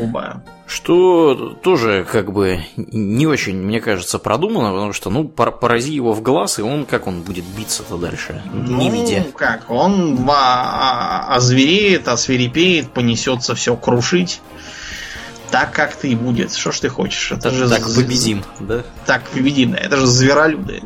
[0.00, 0.42] Оба.
[0.66, 6.22] Что тоже как бы не очень, мне кажется, продумано, потому что, ну, порази его в
[6.22, 9.26] глаз, и он, как он будет биться-то дальше, ну, не видя.
[9.36, 14.40] как, он озвереет, освирепеет, понесется все крушить.
[15.50, 16.52] Так как ты и будет.
[16.52, 17.30] Что ж ты хочешь?
[17.30, 17.94] Это так, же так з...
[17.94, 18.82] победим, да?
[19.06, 19.78] Так победим, да.
[19.78, 20.82] Это же зверолюды.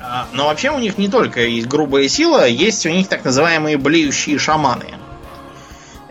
[0.00, 3.78] А, но вообще у них не только есть грубая сила, есть у них так называемые
[3.78, 4.96] блеющие шаманы.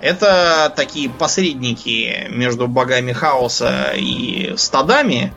[0.01, 5.33] Это такие посредники между богами хаоса и стадами.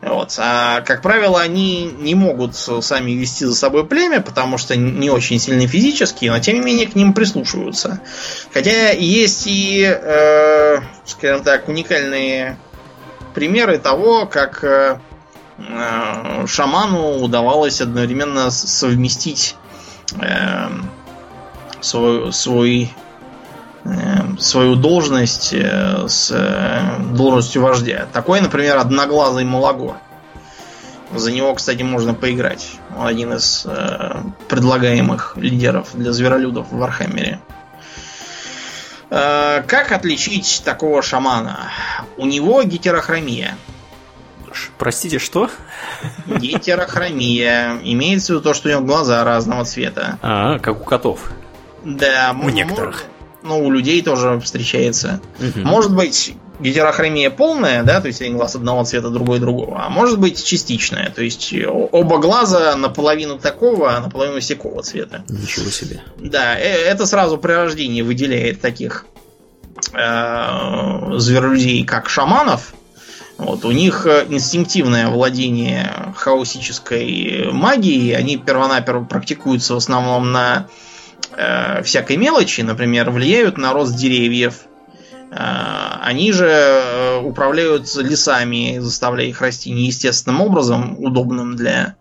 [0.00, 0.34] Вот.
[0.38, 5.38] А, как правило, они не могут сами вести за собой племя, потому что не очень
[5.38, 8.00] сильны физически, но тем не менее к ним прислушиваются.
[8.52, 12.58] Хотя есть и, э, скажем так, уникальные
[13.34, 14.98] примеры того, как э,
[16.46, 19.56] шаману удавалось одновременно совместить
[20.20, 20.68] э,
[21.80, 22.92] свой, свой
[24.38, 28.06] свою должность э, с э, должностью вождя.
[28.12, 29.96] Такой, например, одноглазый Малагор.
[31.14, 32.72] За него, кстати, можно поиграть.
[32.98, 34.16] Он один из э,
[34.48, 37.40] предлагаемых лидеров для зверолюдов в Вархаммере.
[39.10, 41.70] Э, как отличить такого шамана?
[42.16, 43.56] У него гетерохромия.
[44.78, 45.50] Простите, что?
[46.26, 47.78] Гетерохромия.
[47.82, 50.18] Имеется в виду то, что у него глаза разного цвета.
[50.22, 51.30] А, как у котов.
[51.84, 52.34] Да.
[52.40, 53.04] У некоторых.
[53.44, 55.20] Ну, у людей тоже встречается.
[55.38, 55.66] Угу.
[55.66, 60.18] Может быть, гетерохромия полная, да, то есть один глаз одного цвета, другой другого, а может
[60.18, 65.24] быть частичная, то есть оба глаза наполовину такого, а наполовину всякого цвета.
[65.28, 66.00] Ничего себе.
[66.16, 69.04] Да, э, это сразу при рождении выделяет таких
[69.92, 72.72] э, зверолюдей, как шаманов.
[73.36, 80.83] Вот, у них инстинктивное владение хаосической магией, они первонаперво практикуются в основном на э,
[81.82, 84.54] всякой мелочи, например, влияют на рост деревьев,
[85.30, 85.36] э,
[86.02, 91.96] они же э, управляют лесами, заставляя их расти неестественным образом, удобным для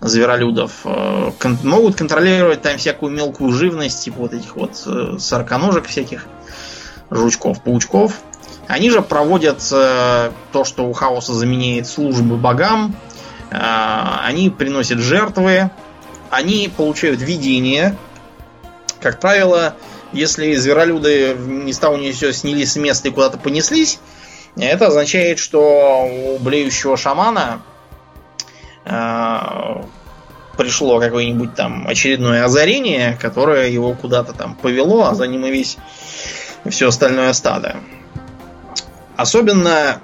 [0.00, 0.72] зверолюдов.
[0.84, 6.26] Э, кон- могут контролировать там всякую мелкую живность, типа вот этих вот э, сороконожек всяких,
[7.10, 8.20] жучков, паучков.
[8.66, 12.96] Они же проводят э, то, что у хаоса заменяет службы богам.
[13.50, 13.56] Э,
[14.24, 15.70] они приносят жертвы.
[16.30, 17.96] Они получают видение,
[19.04, 19.76] как правило,
[20.12, 23.98] если зверолюды ни с того ни с снялись с места и куда-то понеслись,
[24.56, 27.60] это означает, что у блеющего шамана
[28.86, 29.82] э,
[30.56, 35.76] пришло какое-нибудь там очередное озарение, которое его куда-то там повело, а за ним и весь
[36.70, 37.76] все остальное стадо.
[39.16, 40.00] Особенно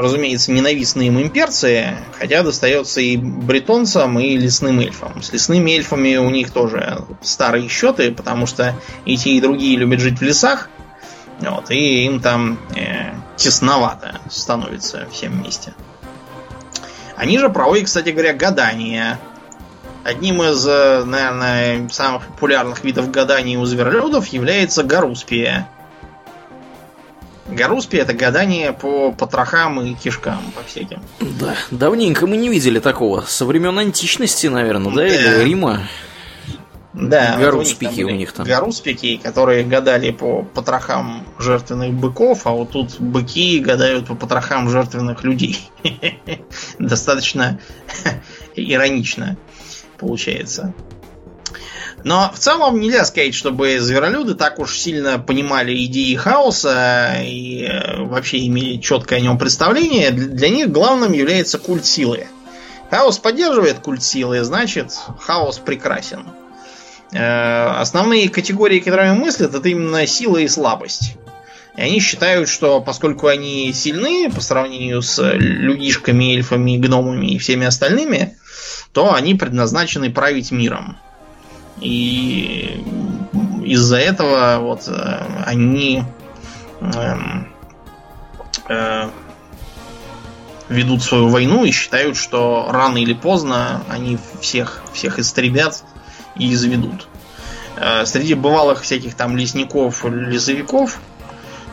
[0.00, 5.22] разумеется, ненавистные им имперцы, хотя достается и бретонцам, и лесным эльфам.
[5.22, 8.74] С лесными эльфами у них тоже старые счеты, потому что
[9.04, 10.68] и те, и другие любят жить в лесах,
[11.40, 15.74] вот, и им там э, тесновато становится всем вместе.
[17.16, 19.18] Они же проводят, кстати говоря, гадания.
[20.02, 25.68] Одним из, наверное, самых популярных видов гаданий у зверолюдов является гаруспия.
[27.46, 31.02] Гаруспи это гадание по потрохам и кишкам, по всяким.
[31.20, 33.22] Да, давненько мы не видели такого.
[33.22, 35.06] Со времен античности, наверное, да, да.
[35.06, 35.82] или Рима.
[36.94, 38.46] Да, гаруспики у них, у них там.
[38.46, 45.24] Гаруспики, которые гадали по потрохам жертвенных быков, а вот тут быки гадают по потрохам жертвенных
[45.24, 45.68] людей.
[46.78, 47.58] Достаточно
[48.54, 49.36] иронично
[49.98, 50.72] получается.
[52.04, 58.46] Но в целом нельзя сказать, чтобы зверолюды так уж сильно понимали идеи хаоса и вообще
[58.46, 60.10] имели четкое о нем представление.
[60.10, 62.26] Для них главным является культ силы.
[62.90, 66.26] Хаос поддерживает культ силы, значит, хаос прекрасен.
[67.10, 71.16] Основные категории, которыми мыслят, это именно сила и слабость.
[71.76, 77.66] И они считают, что поскольку они сильны по сравнению с людишками, эльфами, гномами и всеми
[77.66, 78.36] остальными,
[78.92, 80.98] то они предназначены править миром.
[81.80, 82.84] И
[83.64, 84.88] из-за этого вот
[85.44, 86.04] они
[86.80, 87.14] э,
[88.68, 89.10] э,
[90.68, 95.84] ведут свою войну и считают, что рано или поздно они всех, всех истребят
[96.36, 97.08] и изведут.
[97.76, 101.00] Э, среди бывалых всяких там лесников, лесовиков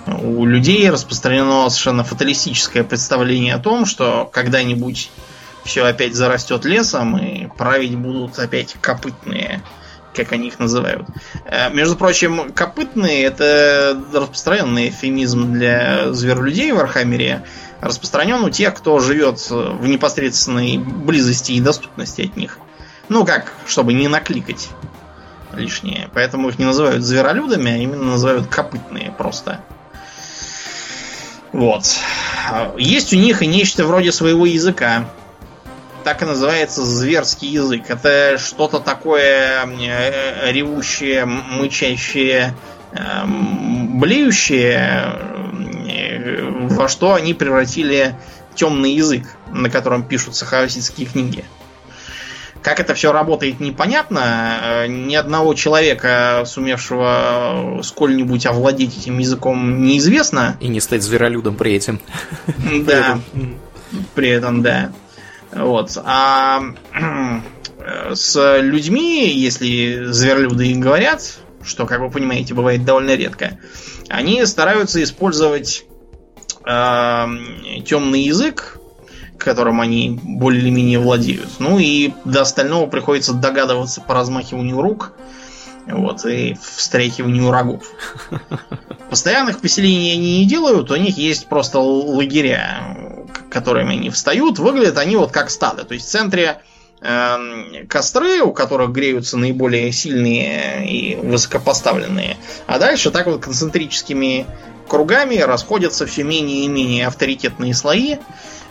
[0.08, 5.12] у людей распространено совершенно фаталистическое представление о том, что когда-нибудь
[5.64, 9.62] все опять зарастет лесом и править будут опять копытные
[10.14, 11.08] как они их называют.
[11.72, 17.44] Между прочим, копытные это распространенный эфемизм для зверолюдей в Архамере.
[17.80, 22.60] Распространен у тех, кто живет в непосредственной близости и доступности от них.
[23.10, 24.70] Ну как, чтобы не накликать
[25.54, 26.10] лишнее.
[26.14, 29.64] Поэтому их не называют зверолюдами, а именно называют копытные просто.
[31.52, 31.84] Вот.
[32.78, 35.10] Есть у них и нечто вроде своего языка
[36.04, 37.90] так и называется зверский язык.
[37.90, 42.54] Это что-то такое э, ревущее, мычащее,
[42.94, 45.16] эм, блеющее,
[45.88, 48.16] э, во что они превратили
[48.56, 51.46] темный язык, на котором пишутся хаоситские книги.
[52.62, 54.60] Как это все работает, непонятно.
[54.84, 60.58] Э, ни одного человека, сумевшего сколь-нибудь овладеть этим языком, неизвестно.
[60.60, 62.00] И не стать зверолюдом при этом.
[62.86, 63.20] Да.
[64.16, 64.92] При этом, да.
[65.52, 65.98] Вот.
[66.04, 66.62] А
[68.14, 73.60] с людьми, если зверолюды говорят, что, как вы понимаете, бывает довольно редко,
[74.10, 75.86] они стараются использовать
[76.66, 77.26] э,
[77.86, 78.80] темный язык,
[79.38, 81.50] которым они более или менее владеют.
[81.60, 85.14] Ну и до остального приходится догадываться по размахиванию рук
[85.88, 87.84] вот, и встряхиванию рогов.
[89.10, 93.21] Постоянных поселений они не делают, у них есть просто лагеря,
[93.52, 94.58] которыми они встают.
[94.58, 95.84] Выглядят они вот как стадо.
[95.84, 96.62] То есть в центре
[97.02, 102.38] э, костры, у которых греются наиболее сильные и высокопоставленные.
[102.66, 104.46] А дальше так вот концентрическими
[104.88, 108.18] кругами расходятся все менее и менее авторитетные слои.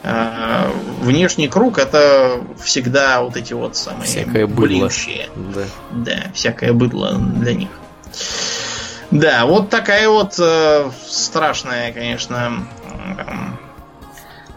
[0.03, 0.71] Э,
[1.03, 4.67] внешний круг это всегда вот эти вот самые Всякое быдло.
[4.67, 5.29] блюющие.
[5.37, 5.65] Да.
[5.91, 7.69] да, всякое быдло для них.
[9.11, 12.65] Да, вот такая вот э, страшная, конечно,
[13.19, 13.23] э,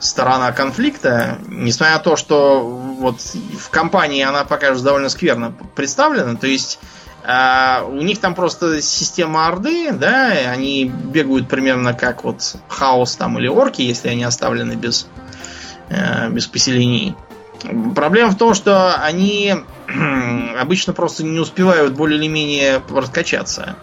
[0.03, 1.39] сторона конфликта.
[1.47, 6.79] Несмотря на то, что вот в компании она пока что довольно скверно представлена, то есть
[7.23, 13.39] э, у них там просто система Орды, да, они бегают примерно как вот хаос там
[13.39, 15.07] или орки, если они оставлены без,
[15.89, 17.15] э, без поселений.
[17.95, 19.55] Проблема в том, что они
[20.59, 23.77] обычно просто не успевают более или менее раскачаться.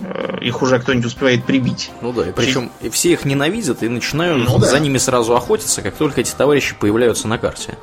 [0.00, 1.90] Э, их уже кто-нибудь успевает прибить.
[2.00, 4.78] Ну да, и причем и все их ненавидят и начинают ну, за да.
[4.78, 7.76] ними сразу охотиться, как только эти товарищи появляются на карте.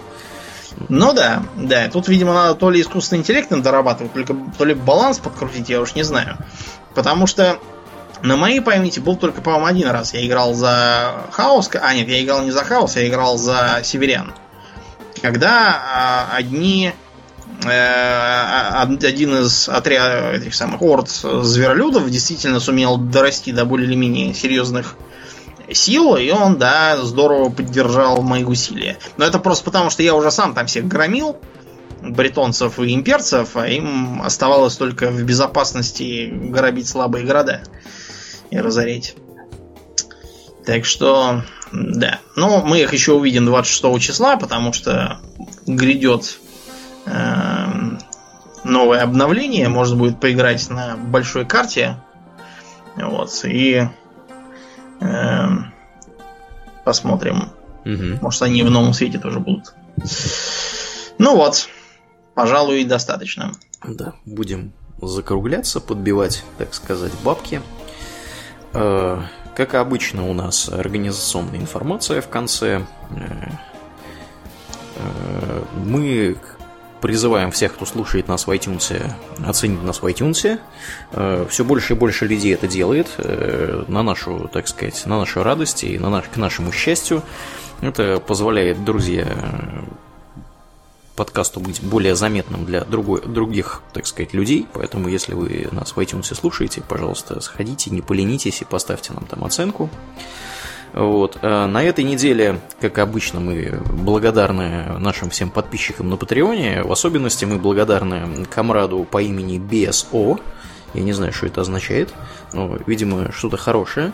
[0.89, 1.89] Ну да, да.
[1.89, 5.95] Тут, видимо, надо то ли искусственный интеллект дорабатывать, только, то ли баланс подкрутить, я уж
[5.95, 6.37] не знаю.
[6.93, 7.59] Потому что
[8.21, 10.13] на моей памяти был только, по-моему, один раз.
[10.13, 11.69] Я играл за Хаос.
[11.81, 14.33] А, нет, я играл не за Хаос, я играл за Северян.
[15.21, 16.93] Когда а, одни
[17.63, 24.95] один из отрядов этих самых орд зверолюдов действительно сумел дорасти до более или менее серьезных
[25.71, 28.97] сил, и он, да, здорово поддержал мои усилия.
[29.17, 31.37] Но это просто потому, что я уже сам там всех громил,
[32.01, 37.61] бретонцев и имперцев, а им оставалось только в безопасности грабить слабые города
[38.51, 39.15] и разореть.
[40.65, 42.19] Так что, да.
[42.35, 45.19] Но мы их еще увидим 26 числа, потому что
[45.65, 46.39] грядет
[48.65, 49.69] новое обновление.
[49.69, 51.97] Можно будет поиграть на большой карте.
[52.95, 53.43] Вот.
[53.45, 53.87] И
[54.99, 55.47] э,
[56.83, 57.51] посмотрим.
[57.85, 58.21] Угу.
[58.21, 59.73] Может, они в новом свете тоже будут.
[61.17, 61.69] Ну вот.
[62.33, 63.53] Пожалуй, достаточно.
[63.87, 67.61] Да, будем закругляться, подбивать, так сказать, бабки.
[68.73, 69.21] Э,
[69.55, 72.85] как обычно, у нас организационная информация в конце.
[73.11, 73.49] Э,
[74.97, 76.37] э, мы
[77.05, 78.99] призываем всех, кто слушает нас в iTunes,
[79.45, 80.59] оценить нас в iTunes.
[81.11, 85.43] Э, Все больше и больше людей это делает э, на нашу, так сказать, на нашу
[85.43, 87.21] радость и на наш, к нашему счастью.
[87.81, 89.27] Это позволяет, друзья,
[91.15, 94.65] подкасту быть более заметным для другой, других, так сказать, людей.
[94.73, 99.43] Поэтому, если вы нас в iTunes слушаете, пожалуйста, сходите, не поленитесь и поставьте нам там
[99.43, 99.91] оценку.
[100.95, 101.37] Вот.
[101.41, 106.83] А на этой неделе, как обычно, мы благодарны нашим всем подписчикам на Патреоне.
[106.83, 110.39] В особенности мы благодарны комраду по имени BSO.
[110.93, 112.13] Я не знаю, что это означает,
[112.53, 114.13] но, видимо, что-то хорошее.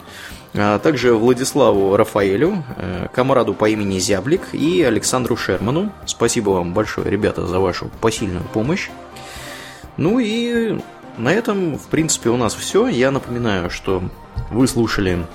[0.55, 5.91] А также Владиславу Рафаэлю, э, комраду по имени Зяблик и Александру Шерману.
[6.07, 8.89] Спасибо вам большое, ребята, за вашу посильную помощь.
[9.97, 10.79] Ну и
[11.19, 12.87] на этом, в принципе, у нас все.
[12.87, 14.01] Я напоминаю, что
[14.49, 15.27] вы слушали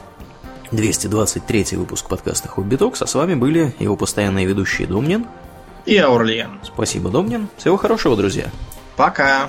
[0.76, 5.26] 223 выпуск подкаста Хобби Токс, а с вами были его постоянные ведущие Домнин
[5.86, 6.60] и Аурлиен.
[6.62, 7.48] Спасибо, Домнин.
[7.56, 8.50] Всего хорошего, друзья.
[8.96, 9.48] Пока.